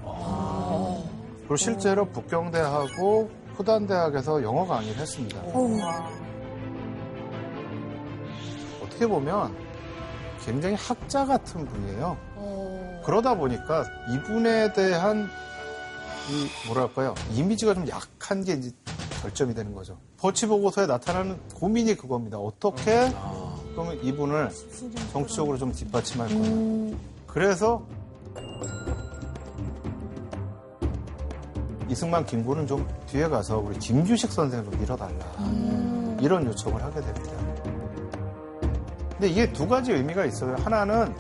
[1.38, 5.40] 그리고 실제로 북경대하고 후단대학에서 영어 강의를 했습니다.
[8.82, 9.54] 어떻게 보면
[10.44, 12.16] 굉장히 학자 같은 분이에요.
[13.04, 15.28] 그러다 보니까 이분에 대한
[16.30, 18.70] 이 뭐랄까요 이미지가 좀 약한 게 이제
[19.22, 19.98] 결점이 되는 거죠.
[20.18, 22.38] 버치 보고서에 나타나는 고민이 그겁니다.
[22.38, 23.10] 어떻게
[23.80, 24.50] 그러면 이분을
[25.12, 26.96] 정치적으로 좀 뒷받침할 거냐.
[27.26, 27.82] 그래서
[31.88, 35.14] 이승만 김구는 좀 뒤에 가서 우리 김규식 선생을 좀 밀어달라.
[36.20, 37.32] 이런 요청을 하게 됩니다.
[39.12, 40.56] 근데 이게 두 가지 의미가 있어요.
[40.60, 41.14] 하나는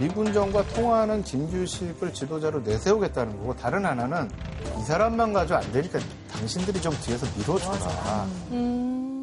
[0.00, 4.28] 미군정과 통화하는 김규식을 지도자로 내세우겠다는 거고 다른 하나는
[4.78, 6.00] 이 사람만 가지고 안 되니까
[6.32, 8.26] 당신들이 좀 뒤에서 밀어줘라.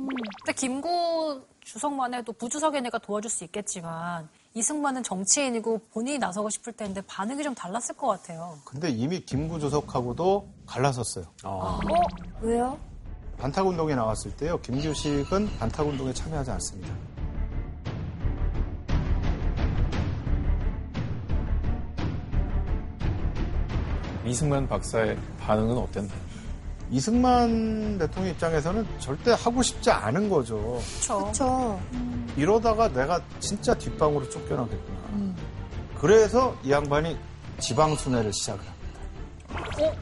[0.10, 7.01] 근데 김구 주석만 해도 부주석에 내가 도와줄 수 있겠지만 이승만은 정치인이고 본인이 나서고 싶을 텐데
[7.01, 8.57] 반응이 좀 달랐을 것 같아요.
[8.66, 11.26] 근데 이미 김구 주석하고도 갈라섰어요.
[11.43, 11.80] 어?
[12.41, 12.80] 왜요?
[13.38, 14.60] 반탁운동에 나왔을 때요.
[14.62, 16.93] 김규식은 반탁운동에 참여하지 않습니다.
[24.26, 26.29] 이승만 박사의 반응은 어땠나요?
[26.92, 30.82] 이승만 대통령 입장에서는 절대 하고 싶지 않은 거죠.
[31.04, 31.80] 그렇죠.
[32.36, 35.36] 이러다가 내가 진짜 뒷방으로 쫓겨나겠구나.
[36.00, 37.18] 그래서 이 양반이
[37.60, 39.98] 지방순회를 시작을 합니다.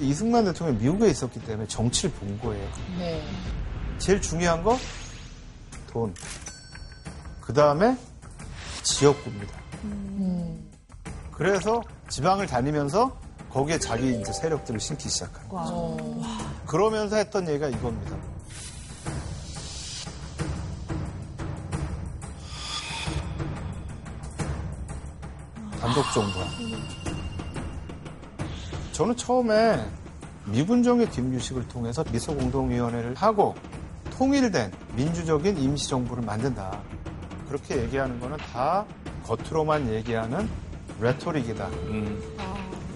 [0.00, 2.68] 이승만 대통령이 미국에 있었기 때문에 정치를 본 거예요.
[2.98, 3.22] 네.
[3.98, 4.76] 제일 중요한 거
[5.92, 6.14] 돈.
[7.40, 7.96] 그 다음에
[8.82, 9.60] 지역구입니다.
[11.32, 13.16] 그래서 지방을 다니면서
[13.52, 15.96] 거기에 자기 이제 세력들을 심기 시작한 거죠.
[16.66, 18.16] 그러면서 했던 얘기가 이겁니다.
[25.80, 26.46] 단독 정부화.
[28.92, 29.84] 저는 처음에
[30.44, 33.54] 미군정의 김유식을 통해서 미소공동위원회를 하고
[34.10, 36.78] 통일된 민주적인 임시정부를 만든다.
[37.48, 38.84] 그렇게 얘기하는 거는 다
[39.24, 40.48] 겉으로만 얘기하는
[41.00, 41.68] 레토릭이다.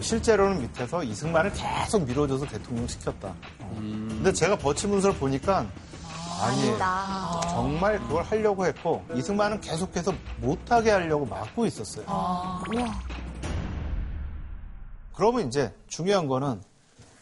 [0.01, 3.35] 실제로는 밑에서 이승만을 계속 밀어줘서 대통령 시켰다.
[3.77, 5.67] 근데 제가 버치 문서를 보니까
[6.41, 6.73] 아니에요.
[6.73, 7.41] 아니다.
[7.49, 12.05] 정말 그걸 하려고 했고 이승만은 계속해서 못하게 하려고 막고 있었어요.
[12.07, 13.03] 우와.
[15.15, 16.61] 그러면 이제 중요한 거는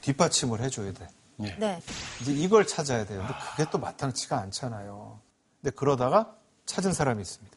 [0.01, 1.09] 뒷받침을 해줘야 돼.
[1.37, 1.83] 네.
[2.21, 3.21] 이제 이걸 찾아야 돼요.
[3.21, 5.19] 근데 그게 또 마땅치가 않잖아요.
[5.61, 6.35] 근데 그러다가
[6.67, 7.57] 찾은 사람이 있습니다.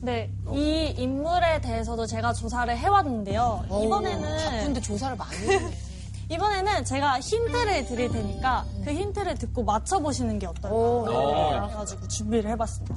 [0.00, 3.64] 네, 이 인물에 대해서도 제가 조사를 해왔는데요.
[3.84, 5.76] 이번에는 바쁜데 조사를 많이 했네.
[6.28, 12.96] 이번에는 제가 힌트를 드릴 테니까 그 힌트를 듣고 맞춰보시는 게 어떨까 해가지고 준비를 해봤습니다.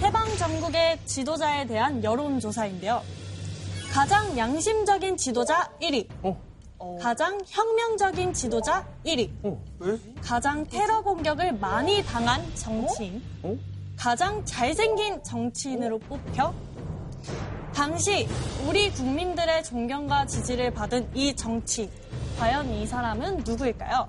[0.00, 3.02] 해방 전국의 지도자에 대한 여론조사인데요.
[3.92, 6.08] 가장 양심적인 지도자 1위.
[7.00, 9.30] 가장 혁명적인 지도자 1위.
[10.20, 13.22] 가장 테러 공격을 많이 당한 정치인.
[13.96, 16.52] 가장 잘생긴 정치인으로 뽑혀
[17.74, 18.28] 당시
[18.68, 21.90] 우리 국민들의 존경과 지지를 받은 이 정치.
[22.38, 24.08] 과연 이 사람은 누구일까요?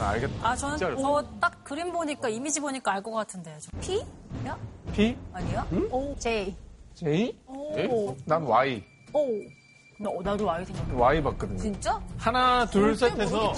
[0.00, 0.48] 알겠다.
[0.48, 3.56] 아, 저는 진짜 저딱 그림 보니까, 이미지 보니까 알 것 같은데.
[3.60, 4.04] 저 P?
[4.46, 4.56] 야?
[4.92, 5.16] P?
[5.32, 5.66] 아니야?
[5.90, 6.14] 오.
[6.18, 6.54] J.
[6.94, 7.36] J?
[7.74, 7.88] 네?
[8.24, 8.82] 난 Y.
[9.12, 9.26] 오.
[10.02, 10.98] 나, 나도 Y 생각.
[10.98, 11.58] Y 봤거든요.
[11.58, 12.00] 진짜?
[12.16, 13.52] 하나, 둘, 셋 해서.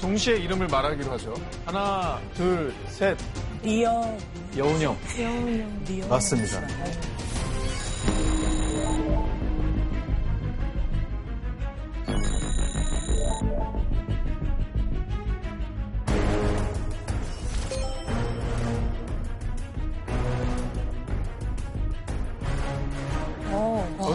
[0.00, 1.32] 동시에 이름을 말하기로 하죠.
[1.64, 3.16] 하나, 둘, 셋.
[3.62, 4.18] real.
[4.56, 4.96] 여운형.
[5.20, 6.08] 여운형, real.
[6.08, 6.66] 맞습니다.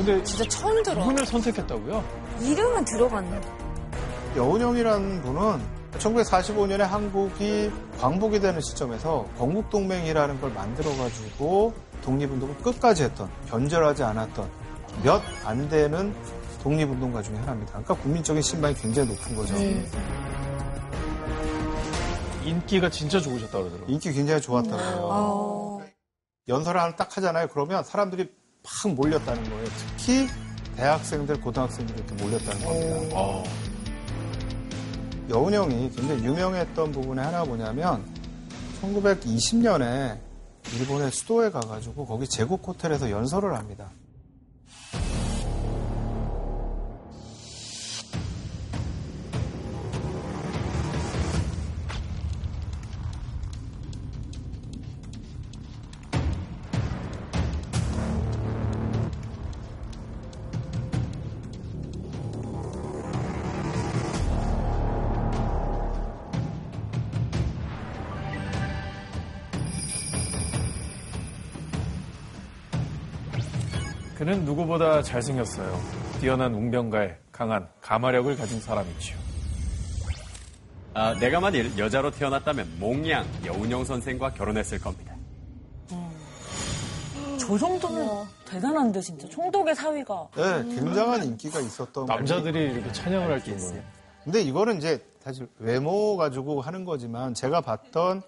[0.05, 1.01] 근데 진짜 처음 들어.
[1.01, 2.03] 이분을 선택했다고요?
[2.41, 3.39] 이름은 들어갔네.
[4.35, 5.61] 여운형이라는 분은
[5.93, 11.73] 1945년에 한국이 광복이 되는 시점에서 건국동맹이라는 걸 만들어가지고
[12.03, 14.49] 독립운동을 끝까지 했던, 변절하지 않았던
[15.03, 16.13] 몇 안 되는
[16.63, 17.71] 독립운동가 중에 하나입니다.
[17.71, 19.55] 그러니까 국민적인 신망이 굉장히 높은 거죠.
[22.43, 23.89] 인기가 진짜 좋으셨다 그러더라고요.
[23.93, 25.81] 인기 굉장히 좋았다고 해요.
[26.49, 27.47] 연설을 하나 딱 하잖아요.
[27.47, 28.29] 그러면 사람들이
[28.63, 29.65] 막 몰렸다는 거예요.
[29.97, 30.27] 특히
[30.75, 33.15] 대학생들, 고등학생들이 이렇게 몰렸다는 겁니다.
[33.15, 33.43] 어.
[35.29, 38.03] 여운 형이 굉장히 유명했던 부분의 하나가 뭐냐면
[38.81, 40.19] 1920년에
[40.77, 43.91] 일본의 수도에 가가지고 거기 제국 호텔에서 연설을 합니다.
[74.43, 75.79] 그는 누구보다 잘생겼어요.
[76.19, 79.17] 뛰어난 웅변가에 강한 감화력을 가진 사람이지요.
[80.93, 85.15] 아, 내가 만일 여자로 태어났다면 몽양 여운형 선생과 결혼했을 겁니다.
[87.39, 89.27] 저 정도면 대단한데, 진짜.
[89.27, 90.27] 총독의 사위가.
[90.35, 93.81] 네, 굉장한 인기가 있었던 남자들이 이렇게 찬양을 할 정도로.
[94.23, 98.21] 근데 이거는 이제 사실 외모 가지고 하는 거지만 제가 봤던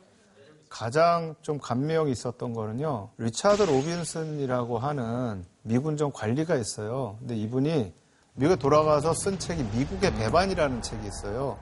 [0.70, 3.09] 가장 좀 감명이 있었던 거는요.
[3.18, 7.16] 리차드 로빈슨이라고 하는 미군정 관리가 있어요.
[7.20, 7.93] 근데 이분이
[8.36, 11.57] 미국에 돌아가서 쓴 책이 미국의 배반이라는 책이 있어요.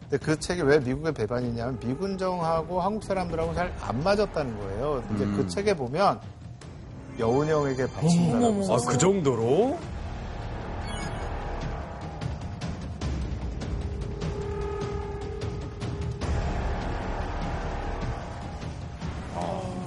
[0.00, 5.02] 근데 그 책이 왜 미국의 배반이냐면 미군정하고 한국 사람들하고 잘 안 맞았다는 거예요.
[5.08, 6.20] 근데 그 책에 보면
[7.18, 8.76] 여운형에게 바친다라고 아.
[8.88, 9.78] 그 정도로?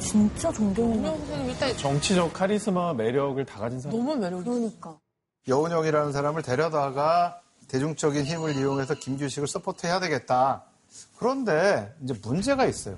[0.07, 0.93] 진짜 존경해.
[0.95, 3.97] 김영 선생님 일단 정치적 카리스마 매력을 다 가진 사람.
[3.97, 4.97] 너무 매력이 그러니까.
[5.47, 10.63] 여운형이라는 사람을 데려다가 대중적인 힘을 이용해서 김규식을 서포트해야 되겠다.
[11.17, 12.95] 그런데 이제 문제가 있어요.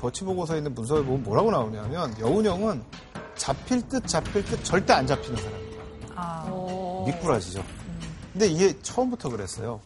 [0.00, 2.82] 버치 보고서에 있는 문서에 보면 뭐라고 나오냐면 여운형은
[3.36, 5.82] 잡힐 듯 잡힐 듯 절대 안 잡히는 사람이에요.
[6.14, 7.04] 아.
[7.06, 7.62] 미꾸라지죠.
[8.32, 9.80] 근데 이게 처음부터 그랬어요.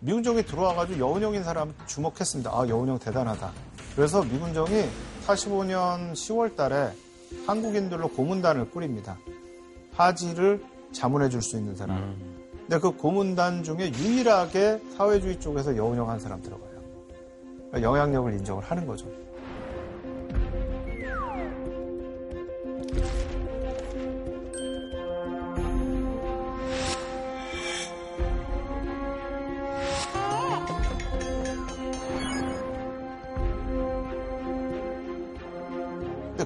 [0.00, 2.50] 미군정이 들어와가지고 여운형인 사람 주목했습니다.
[2.50, 3.52] 아, 여운형 대단하다.
[3.94, 4.84] 그래서 미군정이
[5.26, 6.90] 45년 10월 달에
[7.46, 9.18] 한국인들로 고문단을 꾸립니다.
[9.92, 10.62] 하지를
[10.92, 12.16] 자문해 줄 수 있는 사람.
[12.60, 16.70] 근데 그 고문단 중에 유일하게 사회주의 쪽에서 여운형 한 사람 들어가요.
[17.68, 19.06] 그러니까 영향력을 인정을 하는 거죠.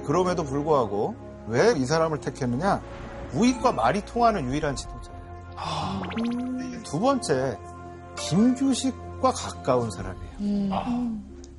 [0.07, 1.15] 그럼에도 불구하고
[1.47, 2.81] 왜 이 사람을 택했느냐?
[3.33, 5.17] 우익과 말이 통하는 유일한 지도자예요.
[6.83, 7.57] 두 번째,
[8.17, 10.69] 김규식과 가까운 사람이에요.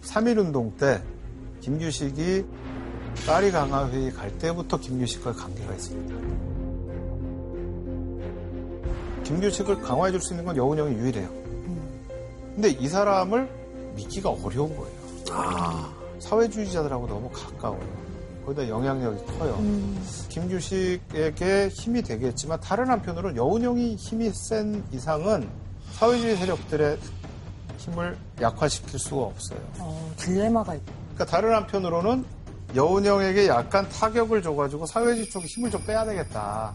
[0.03, 1.03] 3.1운동 때
[1.61, 2.47] 김규식이
[3.27, 6.15] 파리 강화회의 갈 때부터 김규식과 관계가 있습니다.
[9.25, 11.29] 김규식을 강화해 줄 수 있는 건 여운형이 유일해요.
[12.55, 13.49] 근데 이 사람을
[13.97, 14.97] 믿기가 어려운 거예요.
[16.19, 18.08] 사회주의자들하고 너무 가까워요.
[18.49, 19.63] 거기다 영향력이 커요.
[20.29, 25.49] 김규식에게 힘이 되겠지만 다른 한편으로는 여운형이 힘이 센 이상은
[25.93, 26.99] 사회주의 세력들의
[27.79, 29.61] 힘을 약화시킬 수가 없어요.
[29.79, 30.93] 어, 딜레마가 있고.
[31.15, 32.25] 그러니까 다른 한편으로는
[32.75, 36.73] 여운형에게 약간 타격을 줘가지고 사회주의 쪽에 힘을 좀 빼야 되겠다.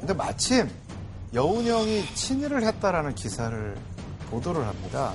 [0.00, 0.68] 근데 마침
[1.34, 3.76] 여운형이 친일을 했다라는 기사를
[4.30, 5.12] 보도를 합니다.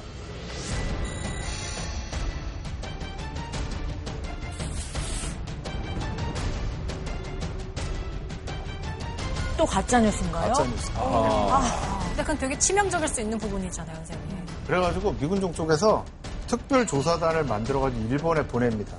[9.63, 10.51] 또 가짜 뉴스인가요?
[10.51, 10.91] 가짜 뉴스.
[10.91, 14.45] 근데 그건 되게 치명적일 수 있는 부분이잖아요, 선생님.
[14.67, 16.03] 그래가지고 미군정 쪽에서
[16.47, 18.97] 특별 조사단을 만들어가지고 일본에 보냅니다.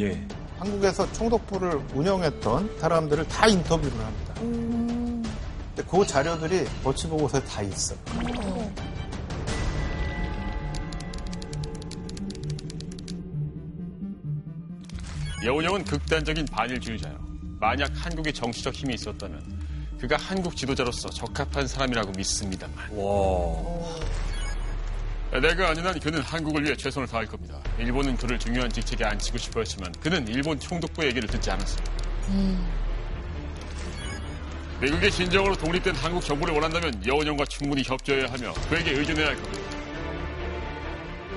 [0.00, 0.26] 예.
[0.58, 4.34] 한국에서 총독부를 운영했던 사람들을 다 인터뷰를 합니다.
[4.40, 7.98] 근데 그 자료들이 버치 보고서에 다 있어요.
[15.44, 17.18] 여운형은 극단적인 반일주의자요.
[17.60, 19.65] 만약 한국에 정치적 힘이 있었다면
[20.00, 22.90] 그가 한국 지도자로서 적합한 사람이라고 믿습니다만.
[22.92, 23.96] 와.
[25.40, 27.58] 내가 아닌 한 그는 한국을 위해 최선을 다할 겁니다.
[27.78, 31.84] 일본은 그를 중요한 직책에 앉히고 싶어 했지만 그는 일본 총독부의 얘기를 듣지 않았어요.
[34.80, 39.75] 미국의 진정으로 독립된 한국 정부를 원한다면 여운형과 충분히 협조해야 하며 그에게 의존해야 할 겁니다.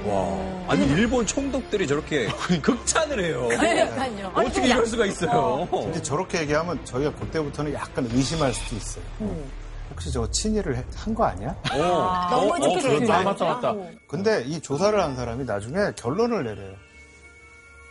[0.06, 0.70] 와.
[0.70, 2.28] 아니, 일본 총독들이 저렇게
[2.62, 3.48] 극찬을 해요.
[3.50, 4.32] 그러니까요.
[4.36, 5.68] 어떻게 이럴 수가 있어요?
[5.72, 9.04] 근데 저렇게 얘기하면 저희가 그때부터는 약간 의심할 수도 있어요.
[9.92, 11.56] 혹시 저거 친일을 한 거 아니야?
[12.30, 13.02] 너무 이렇게 그런다.
[13.02, 13.24] 얘기하죠.
[13.46, 13.76] 맞다, 맞다.
[14.08, 16.76] 근데 이 조사를 한 사람이 나중에 결론을 내려요.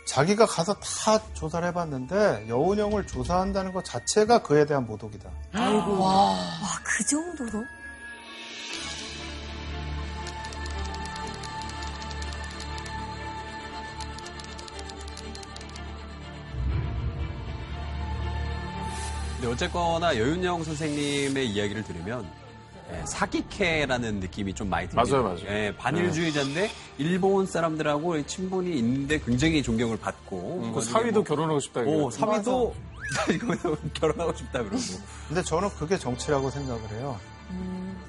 [0.05, 5.29] 자기가 가서 다 조사를 해봤는데 여운형을 조사한다는 것 자체가 그에 대한 모독이다.
[5.53, 6.35] 와,
[6.83, 7.63] 그 정도로?
[19.39, 22.29] 근데 어쨌거나 여윤영 선생님의 이야기를 들으면
[22.91, 25.05] 예, 사기캐라는 느낌이 좀 많이 들어요.
[25.05, 25.45] 맞아요, 맞아요.
[25.47, 31.81] 예, 반일주의자인데 일본 사람들하고 친분이 있는데 굉장히 존경을 받고 그 사위도 결혼하고 싶다.
[31.81, 32.11] 오, 이거.
[32.11, 32.75] 사위도
[33.33, 34.77] 이거 결혼하고 싶다 그러고
[35.27, 37.17] 근데 저는 그게 정치라고 생각을 해요.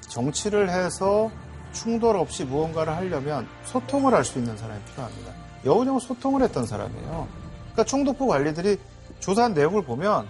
[0.09, 1.31] 정치를 해서
[1.73, 5.31] 충돌 없이 무언가를 하려면 소통을 할 수 있는 사람이 필요합니다.
[5.63, 7.27] 여운형은 소통을 했던 사람이에요.
[7.71, 8.77] 그러니까 총독부 관리들이
[9.21, 10.27] 조사한 내용을 보면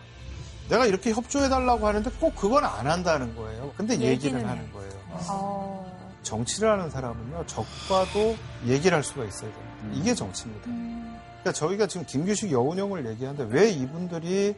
[0.71, 3.73] 내가 이렇게 협조해달라고 하는데 꼭 그건 안 한다는 거예요.
[3.75, 5.85] 근데 얘기는 얘기는 하는 거예요.
[6.23, 9.63] 정치를 하는 사람은요, 적과도 얘기를 할 수가 있어야 돼요.
[9.91, 10.65] 이게 정치입니다.
[10.65, 14.55] 그러니까 저희가 지금 김규식 여운형을 얘기하는데 왜 이분들이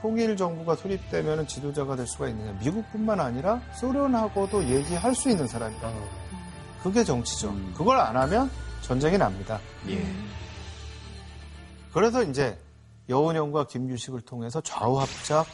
[0.00, 2.52] 통일 정부가 수립되면 지도자가 될 수가 있느냐.
[2.60, 5.90] 미국뿐만 아니라 소련하고도 얘기할 수 있는 사람이다.
[6.84, 7.50] 그게 정치죠.
[7.50, 7.74] 음.
[7.76, 8.48] 그걸 안 하면
[8.82, 9.58] 전쟁이 납니다.
[9.88, 10.04] 예.
[11.92, 12.56] 그래서 이제
[13.08, 15.46] 여운형과 김규식을 통해서 좌우합작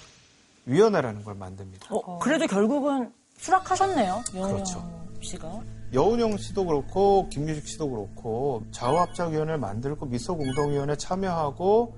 [0.66, 1.86] 위원회라는 걸 만듭니다.
[1.90, 4.22] 어, 그래도 결국은 수락하셨네요.
[4.34, 5.08] 여운영 그렇죠.
[5.22, 5.60] 씨가.
[5.94, 11.94] 여운형 씨도 그렇고 김규식 씨도 그렇고 좌우합작위원회를 만들고 미소공동위원회 참여하고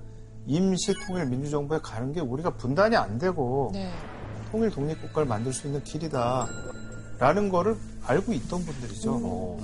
[0.47, 3.91] 임시 통일 민주정부에 가는 게 우리가 분단이 안 되고 네.
[4.51, 6.47] 통일 독립국가를 만들 수 있는 길이다.
[7.19, 9.19] 라는 거를 알고 있던 분들이죠.
[9.23, 9.57] 어.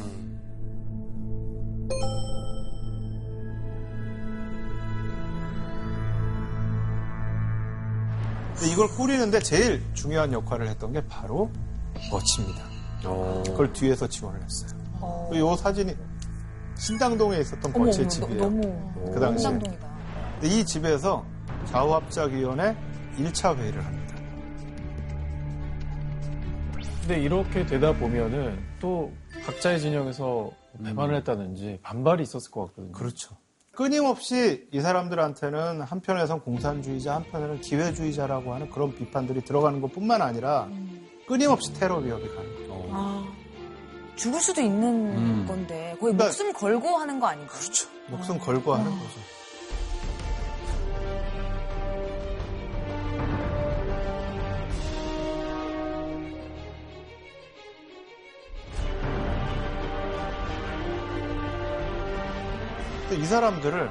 [8.66, 11.51] 이걸 꾸리는데 제일 중요한 역할을 했던 게 바로
[12.10, 12.64] 버치입니다.
[13.45, 14.72] 그걸 뒤에서 지원을 했어요.
[15.34, 15.95] 이 사진이
[16.76, 18.41] 신당동에 있었던 어머, 집이에요.
[18.41, 19.49] 너무 그 당시에.
[19.51, 19.76] 근데
[20.43, 21.26] 이 집에서
[21.66, 22.76] 좌우합작위원회
[23.18, 24.16] 1차 회의를 합니다.
[27.01, 29.12] 근데 이렇게 되다 보면은 또
[29.45, 30.51] 각자의 진영에서
[30.84, 32.91] 배반을 했다든지 반발이 있었을 것 같거든요.
[32.91, 33.36] 그렇죠.
[33.88, 40.67] 끊임없이 이 사람들한테는 한편에선 공산주의자, 한편에는 기회주의자라고 하는 그런 비판들이 들어가는 것 뿐만 아니라
[41.28, 42.89] 끊임없이 테러 위협이 가는 거예요.
[42.91, 43.23] 아,
[44.15, 45.45] 죽을 수도 있는 음.
[45.47, 47.55] 건데 거의 그러니까- 목숨 걸고 하는 거 아닌가요?
[47.59, 47.88] 그렇죠.
[48.07, 49.19] 목숨 걸고 하는 거죠.
[63.18, 63.89] 이 사람들을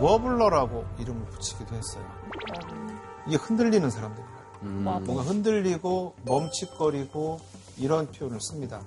[0.00, 2.04] 워블러라고 이름을 붙이기도 했어요.
[3.26, 4.30] 이게 흔들리는 사람들이에요.
[4.60, 7.38] 뭔가 흔들리고 멈칫거리고
[7.78, 8.80] 이런 표현을 씁니다.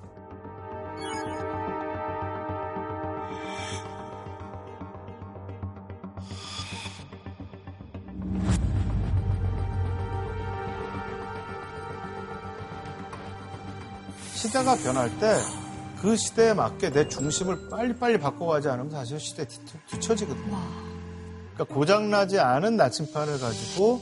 [14.36, 15.38] 시대가 변할 때
[16.04, 20.58] 그 시대에 맞게 내 중심을 빨리빨리 바꿔가지 않으면 사실 시대에 뒤- 뒤처지거든요.
[21.54, 24.02] 그러니까 고장나지 않은 나침판을 가지고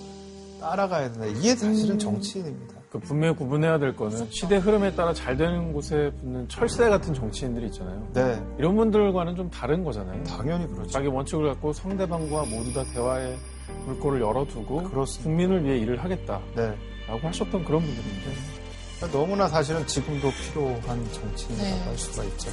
[0.60, 1.28] 따라가야 된다.
[1.28, 2.74] 이게 사실은 정치인입니다.
[2.92, 7.68] 그 분명히 구분해야 될 거는 시대 흐름에 따라 잘 되는 곳에 붙는 철새 같은 정치인들이
[7.68, 8.08] 있잖아요.
[8.14, 10.24] 네, 이런 분들과는 좀 다른 거잖아요.
[10.24, 10.90] 당연히 그렇죠.
[10.90, 13.38] 자기 원칙을 갖고 상대방과 모두 다 대화의
[13.86, 15.24] 물꼬를 열어두고 그렇습니다.
[15.24, 16.76] 국민을 위해 일을 하겠다라고 네.
[17.22, 18.61] 하셨던 그런 분들인데
[19.10, 21.84] 너무나 사실은 지금도 필요한 정치인이라고 네.
[21.84, 22.52] 할 수가 있죠.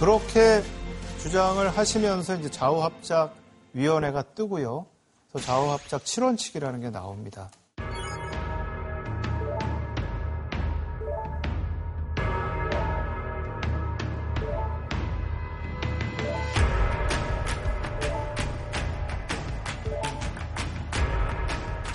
[0.00, 0.62] 그렇게
[1.20, 3.34] 주장을 하시면서 이제 좌우합작
[3.72, 4.86] 위원회가 뜨고요.
[5.30, 7.50] 그래서 좌우합작 7원칙이라는 게 나옵니다.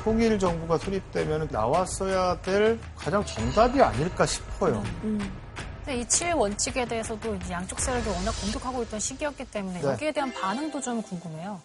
[0.03, 4.83] 통일 정부가 수립되면 나왔어야 될 가장 정답이 아닐까 싶어요.
[5.01, 9.87] 근데 이 7 원칙에 대해서도 이제 양쪽 세력이 워낙 공격하고 있던 시기였기 때문에 네.
[9.87, 11.59] 여기에 대한 반응도 좀 궁금해요.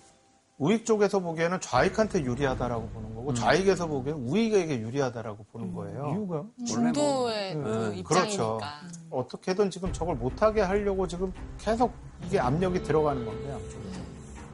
[0.59, 6.11] 우익 쪽에서 보기에는 좌익한테 유리하다라고 보는 거고 좌익에서 보기에는 우익에게 유리하다라고 보는 거예요.
[6.13, 8.09] 이유가 중도의 그 음, 입장이니까.
[8.09, 8.59] 그렇죠.
[9.11, 11.93] 어떻게든 지금 저걸 못하게 하려고 지금 계속
[12.25, 13.83] 이게 압력이 들어가는 건데 양쪽에.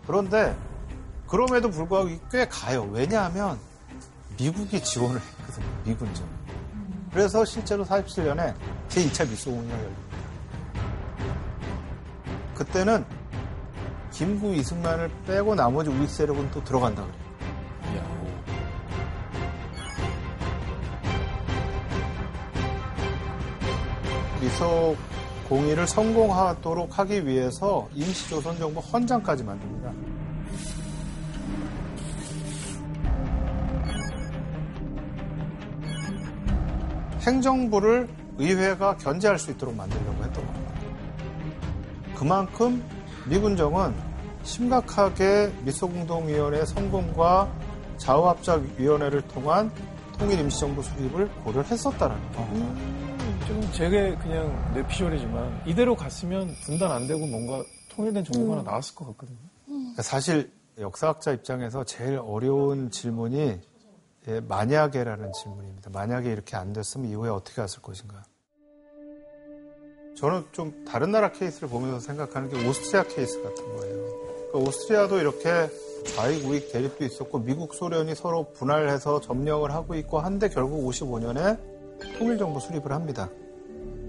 [0.06, 0.54] 그런데
[1.26, 2.88] 그럼에도 불구하고 꽤 가요.
[2.92, 3.58] 왜냐하면
[4.38, 5.66] 미국이 지원을 했거든요.
[5.84, 6.26] 미군전.
[7.12, 8.54] 그래서 실제로 47년에
[8.88, 10.02] 제2차 미소공이가 열립니다.
[12.54, 13.04] 그때는
[14.12, 17.04] 김구 이승만을 빼고 나머지 우익 세력은 또 들어간다
[17.82, 18.02] 그래요.
[24.40, 24.96] 미소
[25.48, 30.13] 공의를 성공하도록 하기 위해서 임시조선정부 헌장까지 만듭니다.
[37.26, 38.08] 행정부를
[38.38, 40.74] 의회가 견제할 수 있도록 만들려고 했던 겁니다.
[42.14, 42.82] 그만큼
[43.26, 43.94] 미군정은
[44.42, 47.50] 심각하게 미소공동위원회 성공과
[47.96, 49.70] 좌우합작위원회를 통한
[50.18, 52.80] 통일임시정부 수립을 고려를 했었다는 겁니다.
[53.46, 59.06] 지금 제게 그냥 뇌피셜이지만 이대로 갔으면 분단 안 되고 뭔가 통일된 정부가 하나 나왔을 것
[59.08, 59.38] 같거든요.
[59.66, 63.60] 그러니까 사실 역사학자 입장에서 제일 어려운 질문이
[64.28, 65.90] 예, 만약에라는 질문입니다.
[65.90, 68.22] 만약에 이렇게 안 됐으면 이후에 어떻게 했을 것인가.
[70.16, 73.96] 저는 좀 다른 나라 케이스를 보면서 생각하는 게 오스트리아 케이스 같은 거예요.
[74.52, 75.68] 그러니까 오스트리아도 이렇게
[76.14, 81.58] 좌익 우익 대립도 있었고 미국 소련이 서로 분할해서 점령을 하고 있고 한데 결국 55년에
[82.18, 83.28] 통일정부 수립을 합니다.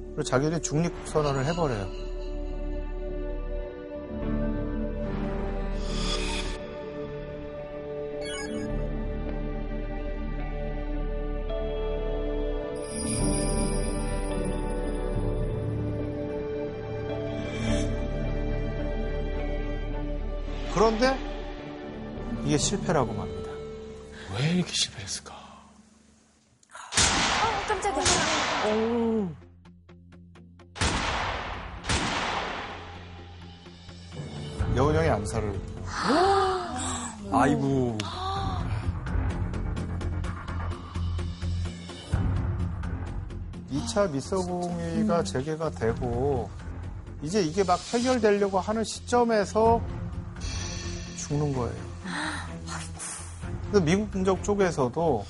[0.08, 2.05] 그리고 자기들이 중립선언을 해버려요.
[20.76, 21.18] 그런데
[22.44, 23.50] 이게 실패라고 합니다.
[24.38, 25.34] 왜 이렇게 실패했을까?
[27.66, 28.04] 깜짝이야.
[34.76, 35.62] 여운형의 암살을
[37.32, 37.98] 아이고.
[43.70, 46.50] 이 2차 미소공의가 재개가 되고
[47.22, 49.82] 이제 이게 막 해결되려고 하는 시점에서
[51.28, 51.76] 죽는 거예요.
[53.72, 55.26] 근데 미국 군적 쪽에서도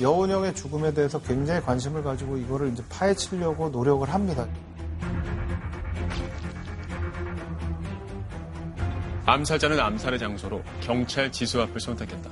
[0.00, 4.46] 여운형의 죽음에 대해서 굉장히 관심을 가지고 이거를 이제 파헤치려고 노력을 합니다.
[9.24, 12.28] 암살자는 암살의 장소로 경찰 지수 앞을 선택했다.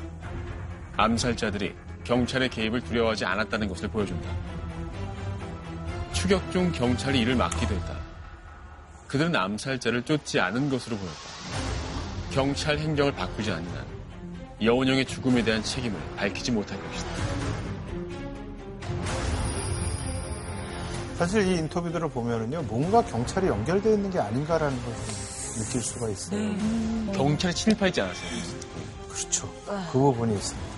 [0.97, 1.75] 암살자들이
[2.05, 4.29] 경찰의 개입을 두려워하지 않았다는 것을 보여준다.
[6.13, 7.97] 추격 중 경찰이 이를 막기도 했다.
[9.07, 11.30] 그들은 암살자를 쫓지 않은 것으로 보였다.
[12.31, 13.85] 경찰 행정을 바꾸지 않는 한
[14.63, 17.11] 여운형의 죽음에 대한 책임을 밝히지 못할 것이다.
[21.17, 25.05] 사실 이 인터뷰들을 보면은요, 뭔가 경찰이 연결되어 있는 게 아닌가라는 걸좀
[25.59, 26.57] 느낄 수가 있어요.
[27.13, 28.31] 경찰이 침입하지 않았어요.
[29.09, 29.53] 그렇죠.
[29.93, 30.71] 그 부분이 있습니다.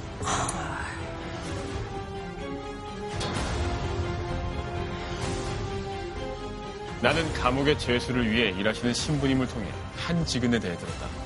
[7.03, 11.22] 나는 감옥의 죄수를 위해 일하시는 신부님을 통해 한 직은에 대해 들었다.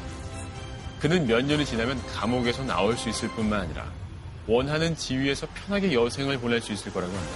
[1.01, 3.85] 그는 몇 년이 지나면 감옥에서 나올 수 있을 뿐만 아니라
[4.49, 7.33] 원하는 지위에서 편하게 여생을 보낼 수 있을 거라고 한다.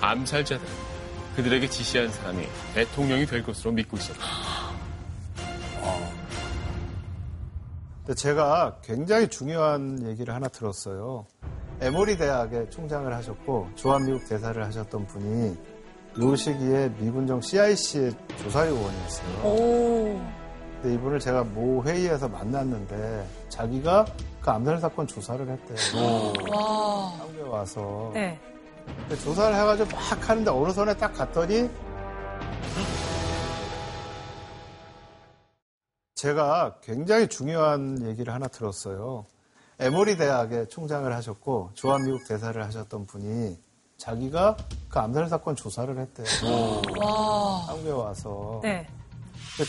[0.00, 0.90] 암살자들은
[1.36, 4.20] 그들에게 지시한 사람이 대통령이 될 것으로 믿고 있었다.
[8.04, 11.26] 근데 제가 굉장히 중요한 얘기를 하나 들었어요.
[11.80, 15.56] 에모리 대학의 총장을 하셨고 조한미국 대사를 하셨던 분이
[16.20, 19.44] 요 시기에 미군정 CIC의 조사요원이었어요.
[19.44, 20.39] 오.
[20.80, 24.06] 근데 이분을 제가 모 회의에서 만났는데 자기가
[24.40, 26.32] 그 암살 사건 조사를 했대요.
[26.50, 27.18] 와.
[27.18, 28.10] 한국에 와서.
[28.14, 28.40] 네.
[28.86, 31.68] 근데 조사를 해가지고 막 하는데 어느 선에 딱 갔더니
[36.14, 39.26] 제가 굉장히 중요한 얘기를 하나 들었어요.
[39.78, 43.58] 에모리 대학의 총장을 하셨고 조한미국 대사를 하셨던 분이
[43.98, 44.56] 자기가
[44.88, 46.26] 그 암살 사건 조사를 했대요.
[46.98, 47.66] 와.
[47.68, 48.60] 한국에 와서.
[48.62, 48.86] 네.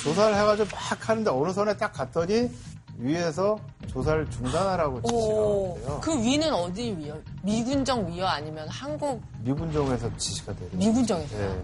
[0.03, 2.49] 조사를 해가지고 막 하는데 어느 선에 딱 갔더니
[2.97, 3.57] 위에서
[3.87, 5.73] 조사를 중단하라고 지시가 오.
[5.73, 5.99] 왔대요.
[6.01, 7.17] 그 위는 어디 위요?
[7.43, 10.69] 미군정 위요 아니면 한국 미군정에서 지시가 돼요.
[10.73, 11.37] 미군정에서?
[11.37, 11.63] 네.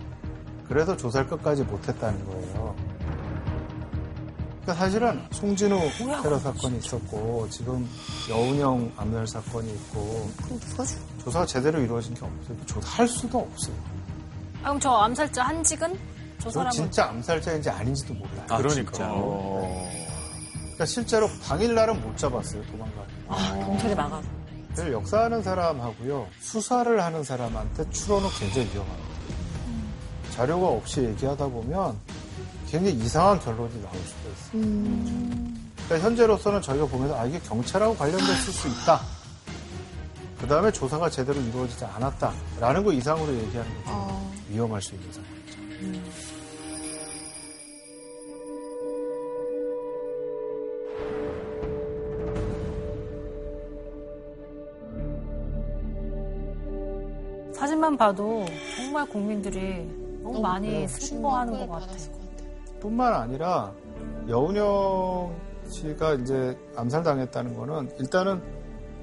[0.68, 2.76] 그래서 조사를 끝까지 못했다는 거예요.
[4.62, 5.80] 그러니까 사실은 송진우
[6.22, 7.88] 테러 사건이 있었고 지금
[8.30, 10.30] 여운형 암살 사건이 있고?
[11.24, 12.58] 조사가 제대로 이루어진 게 없어요.
[12.66, 13.76] 조사할 수도 없어요.
[14.64, 15.97] 아, 그럼 저 암살자 한직은
[16.39, 18.45] 저저 사람은 진짜 암살자인지 아닌지도 몰라요.
[18.49, 18.91] 아, 그러니까.
[18.97, 22.63] 그러니까 실제로 당일날은 못 잡았어요.
[22.67, 23.03] 도망가.
[23.27, 24.21] 아, 경찰이 막아.
[24.75, 29.07] 그래서 역사하는 사람하고요 수사를 하는 사람한테 추론은 굉장히 위험합니다.
[30.31, 31.97] 자료가 없이 얘기하다 보면
[32.69, 34.61] 굉장히 이상한 결론이 나올 수가 있어요.
[35.88, 39.01] 그러니까 현재로서는 저희가 보면서 아 이게 경찰하고 관련됐을 수 있다.
[40.39, 45.36] 그 다음에 조사가 제대로 이루어지지 않았다라는 거 이상으로 얘기하는 게좀 위험할 수 있는 상황이죠.
[57.53, 59.88] 사진만 봐도 정말 국민들이
[60.23, 60.88] 너무 많이 네.
[60.88, 61.86] 슬퍼하는 것 같아.
[61.86, 62.80] 받았을 것 같아.
[62.80, 63.73] 뿐만 아니라
[64.28, 65.36] 여운영
[65.69, 68.41] 씨가 이제 암살당했다는 거는 일단은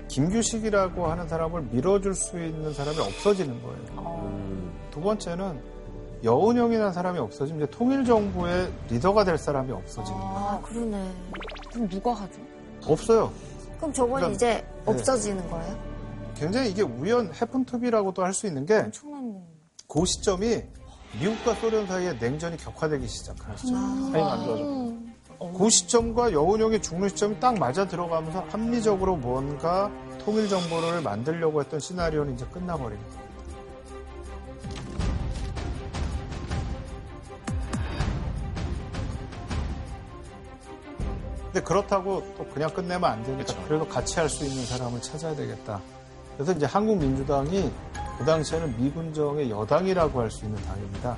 [0.08, 4.24] 김규식이라고 하는 사람을 밀어줄 수 있는 사람이 없어지는 거예요.
[4.90, 5.73] 두 번째는
[6.24, 10.34] 여운영이라는 사람이 없어지면 이제 통일정부의 리더가 될 사람이 없어지는 거예요.
[10.36, 11.12] 아, 그러네.
[11.72, 12.40] 그럼 누가 하죠?
[12.86, 13.30] 없어요.
[13.76, 15.78] 그럼 저건 그러니까- 이제 없어지는 거예요?
[16.34, 19.44] 굉장히 이게 우연 해픈투비라고도 할 수 있는 게그 엄청난.
[20.06, 20.62] 시점이
[21.20, 24.10] 미국과 소련 사이에 냉전이 격화되기 시작하는 시점.
[24.12, 24.94] 사이가 안 좋아져.
[25.58, 29.90] 그 시점과 여운형이 죽는 시점이 딱 맞아 들어가면서 합리적으로 뭔가
[30.24, 33.23] 통일 정보를 만들려고 했던 시나리오는 이제 끝나버립니다.
[41.54, 45.80] 근데 그렇다고 또 그냥 끝내면 안 되니까 그래도 같이 할 수 있는 사람을 찾아야 되겠다.
[46.34, 47.70] 그래서 이제 한국민주당이
[48.18, 51.16] 그 당시에는 미군정의 여당이라고 할 수 있는 당입니다.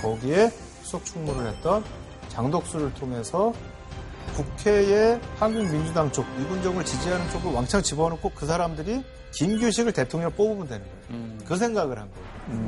[0.00, 0.50] 거기에
[0.82, 1.82] 수석 충무를 했던
[2.28, 3.52] 장덕수를 통해서
[4.36, 9.02] 국회에 한국민주당 쪽, 미군정을 지지하는 쪽을 왕창 집어넣고 그 사람들이
[9.32, 11.38] 김규식을 대통령 뽑으면 되는 거예요.
[11.44, 12.66] 그 생각을 한 거예요.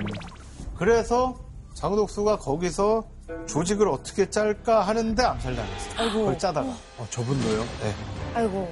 [0.76, 1.36] 그래서
[1.74, 3.04] 장덕수가 거기서
[3.46, 6.12] 조직을 어떻게 짤까 하는데 암살당했어요.
[6.12, 6.68] 그걸 짜다가.
[6.98, 7.60] 어, 저분도요?
[7.60, 7.94] 네.
[8.34, 8.70] 아이고.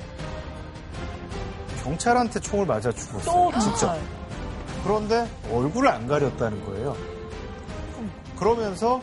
[1.82, 3.60] 경찰한테 총을 맞아 또 죽었어요.
[3.60, 3.86] 직접.
[3.86, 4.00] 경찰.
[4.84, 6.96] 그런데 얼굴을 안 가렸다는 거예요.
[8.38, 9.00] 그러면서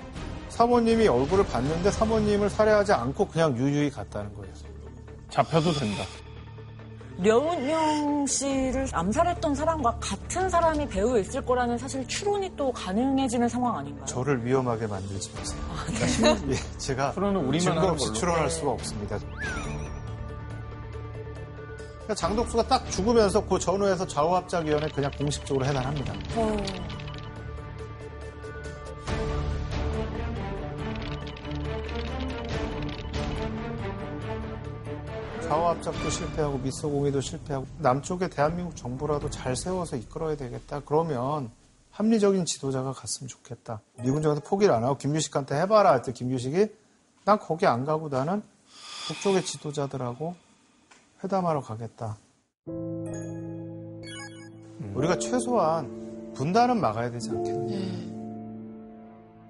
[0.49, 4.53] 사모님이 얼굴을 봤는데 사모님을 살해하지 않고 그냥 유유히 갔다는 거예요.
[5.29, 6.03] 잡혀도 된다.
[7.21, 14.05] 려운영 씨를 암살했던 사람과 같은 사람이 배우에 있을 거라는 사실 추론이 또 가능해지는 상황 아닌가요?
[14.05, 15.59] 저를 위험하게 만들지 마세요.
[16.49, 18.13] 예, 제가 추론은 우리만 증거 없이 걸로.
[18.17, 18.49] 추론할 네.
[18.49, 19.19] 수가 없습니다.
[21.97, 26.13] 그러니까 장독수가 딱 죽으면서 그 전후에서 좌우합작위원회 그냥 공식적으로 해단합니다.
[26.37, 26.57] 어.
[35.49, 40.83] 좌우합작도 실패하고 미소공의도 실패하고 남쪽에 대한민국 정부라도 잘 세워서 이끌어야 되겠다.
[40.85, 41.49] 그러면
[41.89, 43.81] 합리적인 지도자가 갔으면 좋겠다.
[44.03, 46.67] 미군 정에서 포기를 안 하고 김규식한테 해봐라 할때 김규식이
[47.25, 48.43] 난 거기 안 가고 나는
[49.07, 50.35] 북쪽의 지도자들하고
[51.23, 52.17] 회담하러 가겠다.
[54.93, 57.75] 우리가 최소한 분단은 막아야 되지 않겠냐.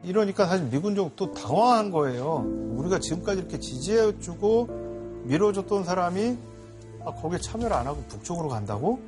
[0.03, 2.45] 이러니까 사실 미군정 또 당황한 거예요.
[2.77, 4.87] 우리가 지금까지 이렇게 지지해주고
[5.23, 6.37] 밀어줬던 사람이
[7.05, 8.99] 아, 거기에 참여를 안 하고 북쪽으로 간다고?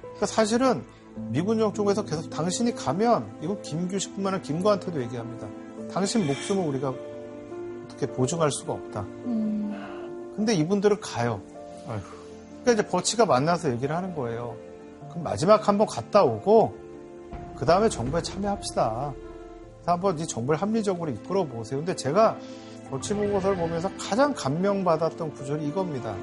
[0.00, 0.84] 그러니까 사실은
[1.16, 5.46] 미군정 쪽에서 계속 당신이 가면 이건 김규식뿐만 아니라 김구한테도 얘기합니다.
[5.92, 6.94] 당신 목숨을 우리가
[7.84, 9.04] 어떻게 보증할 수가 없다.
[10.36, 11.42] 근데 이분들은 가요.
[11.84, 14.56] 그러니까 이제 버치가 만나서 얘기를 하는 거예요.
[15.10, 16.74] 그럼 마지막 한번 갔다 오고
[17.56, 19.12] 그 다음에 정부에 참여합시다.
[19.84, 21.80] 한번 이 정부를 합리적으로 이끌어 보세요.
[21.80, 22.38] 근데 제가
[22.92, 26.14] 버치 보고서를 보면서 가장 감명받았던 구절이 이겁니다.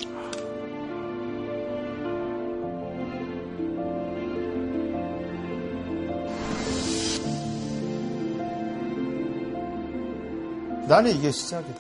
[10.87, 11.79] 나는 이게 시작이다.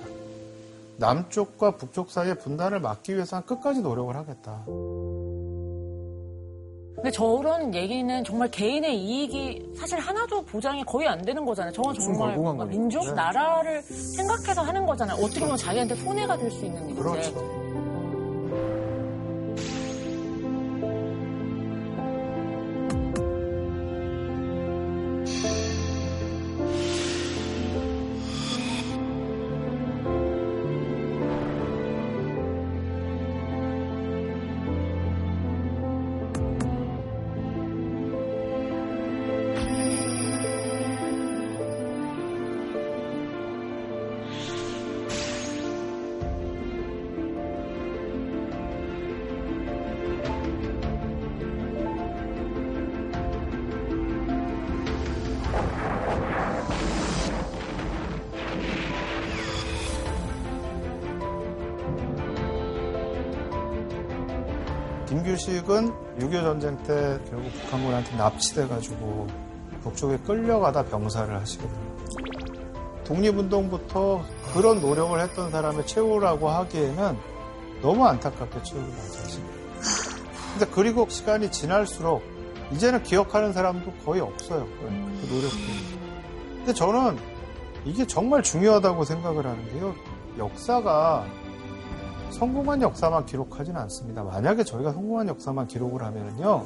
[0.97, 4.65] 남쪽과 북쪽 사이의 분단을 막기 위해서 는 끝까지 노력을 하겠다.
[7.01, 11.71] 근데 저런 얘기는 정말 개인의 이익이 사실 하나도 보장이 거의 안 되는 거잖아요.
[11.71, 12.65] 저건 정말 거니까.
[12.65, 13.13] 민족, 네.
[13.13, 15.17] 나라를 생각해서 하는 거잖아요.
[15.23, 17.01] 어떻게 보면 자기한테 손해가 될 수 있는 일인데.
[17.01, 17.58] 그렇죠.
[65.39, 69.27] 김규식은 6.25 전쟁 때 결국 북한군한테 납치돼가지고
[69.83, 71.33] 북쪽에 끌려가다 병사를
[71.67, 72.13] 됩니다.
[73.05, 74.23] 독립운동부터
[74.53, 77.17] 그런 노력을 했던 사람의 최후라고 하기에는
[77.81, 79.53] 너무 안타깝게 최후를 맞이하십니다.
[80.53, 82.21] 근데 그리고 시간이 지날수록
[82.71, 84.65] 이제는 기억하는 사람도 거의 없어요.
[84.65, 84.83] 그
[85.33, 85.57] 노력도.
[86.57, 87.17] 근데 저는
[87.85, 89.95] 이게 정말 중요하다고 생각을 하는 게요.
[90.37, 91.25] 역사가
[92.31, 94.23] 성공한 역사만 기록하지는 않습니다.
[94.23, 96.65] 만약에 저희가 성공한 역사만 기록을 하면요.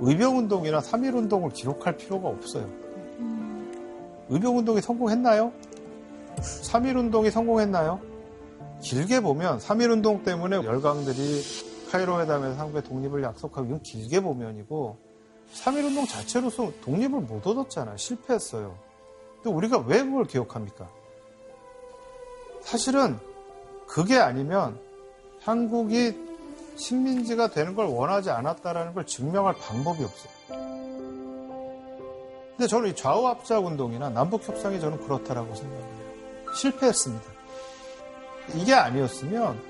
[0.00, 2.68] 의병운동이나 3.1운동을 기록할 필요가 없어요.
[4.28, 5.52] 의병운동이 성공했나요?
[6.36, 8.00] 3.1운동이 성공했나요?
[8.80, 11.42] 길게 보면 3.1운동 때문에 열강들이
[11.90, 14.98] 카이로 회담에서 한국의 독립을 약속하고 이건 길게 보면이고
[15.54, 17.96] 3.1운동 자체로서 독립을 못 얻었잖아요.
[17.96, 18.76] 실패했어요.
[19.42, 20.88] 근데 우리가 왜 그걸 기억합니까?
[22.60, 23.18] 사실은
[23.88, 24.78] 그게 아니면
[25.40, 26.16] 한국이
[26.76, 30.32] 식민지가 되는 걸 원하지 않았다라는 걸 증명할 방법이 없어요.
[32.50, 35.98] 근데 저는 이 좌우합작 운동이나 남북 협상이 저는 그렇다라고 생각해요.
[36.54, 37.24] 실패했습니다.
[38.54, 39.60] 이게 아니었으면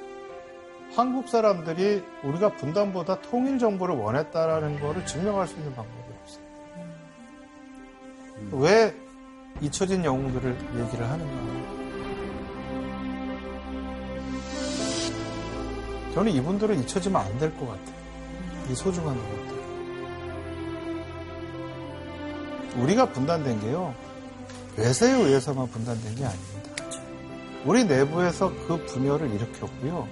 [0.94, 6.44] 한국 사람들이 우리가 분단보다 통일 정부를 원했다라는 거를 증명할 수 있는 방법이 없어요.
[8.52, 8.94] 왜
[9.60, 10.50] 잊혀진 영웅들을
[10.80, 11.57] 얘기를 하는가?
[16.14, 17.96] 저는 이분들은 잊혀지면 안 될 것 같아요.
[18.70, 19.58] 이 소중한 것들.
[22.82, 23.94] 우리가 분단된 게요.
[24.76, 26.58] 외세에 의해서만 분단된 게 아닙니다.
[27.64, 30.06] 우리 내부에서 그 분열을 일으켰고요.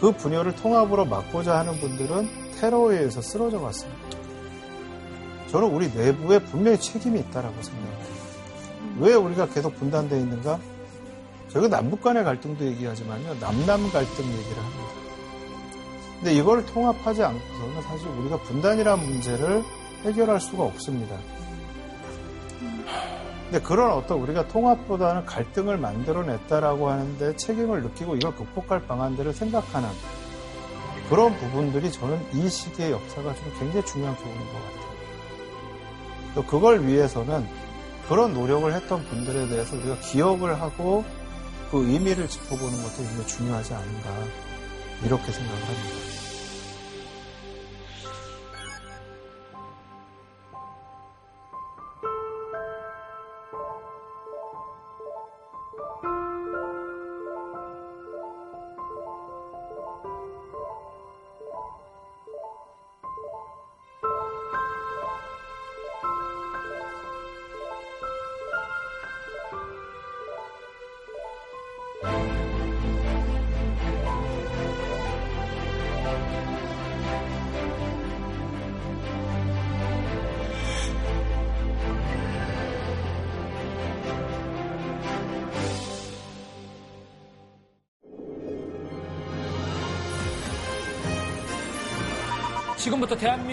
[0.00, 2.28] 그 분열을 통합으로 막고자 하는 분들은
[2.60, 4.18] 테러에 의해서 쓰러져 갔습니다.
[5.50, 8.12] 저는 우리 내부에 분명히 책임이 있다라고 생각해요.
[8.98, 10.58] 왜 우리가 계속 분단되어 있는가?
[11.50, 13.34] 저희가 남북 간의 갈등도 얘기하지만요.
[13.38, 15.01] 남남 갈등 얘기를 합니다.
[16.22, 19.64] 근데 이걸 통합하지 않고서는 사실 우리가 분단이라는 문제를
[20.04, 21.16] 해결할 수가 없습니다.
[23.50, 29.88] 근데 그런 어떤 우리가 통합보다는 갈등을 만들어냈다라고 하는데 책임을 느끼고 이걸 극복할 방안들을 생각하는
[31.10, 34.92] 그런 부분들이 저는 이 시기의 역사가 좀 굉장히 중요한 부분인 것 같아요.
[36.36, 37.44] 또 그걸 위해서는
[38.08, 41.04] 그런 노력을 했던 분들에 대해서 우리가 기억을 하고
[41.72, 44.51] 그 의미를 짚어보는 것도 굉장히 중요하지 않은가
[45.04, 46.21] 이렇게 생각을 합니다.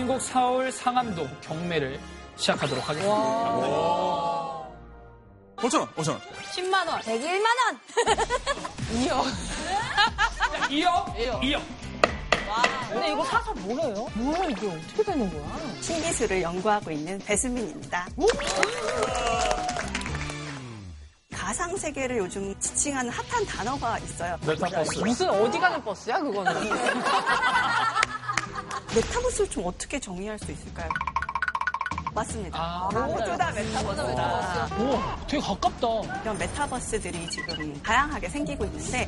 [0.10, 1.99] 대한민국 서울 상암동 경매를
[2.36, 3.16] 시작하도록 하겠습니다.
[5.55, 6.20] 5천원, 5천원.
[6.55, 6.99] 10만 원.
[7.01, 7.80] 101만 원!
[9.03, 10.72] 2억.
[10.72, 11.05] 이어,
[11.43, 11.62] 이어.
[12.89, 14.07] 근데 이거 사서 뭐래요?
[14.16, 15.60] 뭐야 이게 어떻게 되는 거야?
[15.82, 18.07] 신기술을 연구하고 있는 배수민입니다.
[21.32, 24.38] 가상 세계를 요즘 지칭하는 핫한 단어가 있어요.
[24.45, 24.99] 메타버스.
[24.99, 26.53] 무슨 어디 가는 버스야 그거는?
[28.96, 30.90] 메타버스를 좀 어떻게 정의할 수 있을까요?
[32.14, 32.90] 맞습니다.
[32.92, 34.76] 모두 다 메타버스다.
[34.78, 36.22] 우와, 되게 가깝다.
[36.22, 39.08] 이런 메타버스들이 지금 다양하게 생기고 있는데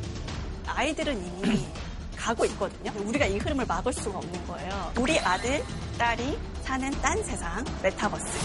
[0.66, 1.66] 아이들은 이미
[2.16, 2.92] 가고 있거든요.
[3.04, 4.92] 우리가 이 흐름을 막을 수가 없는 거예요.
[5.00, 5.64] 우리 아들,
[5.98, 8.38] 딸이 사는 딴 세상 메타버스.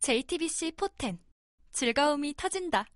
[0.00, 1.18] JTBC 포텐
[1.72, 2.86] 즐거움이 터진다.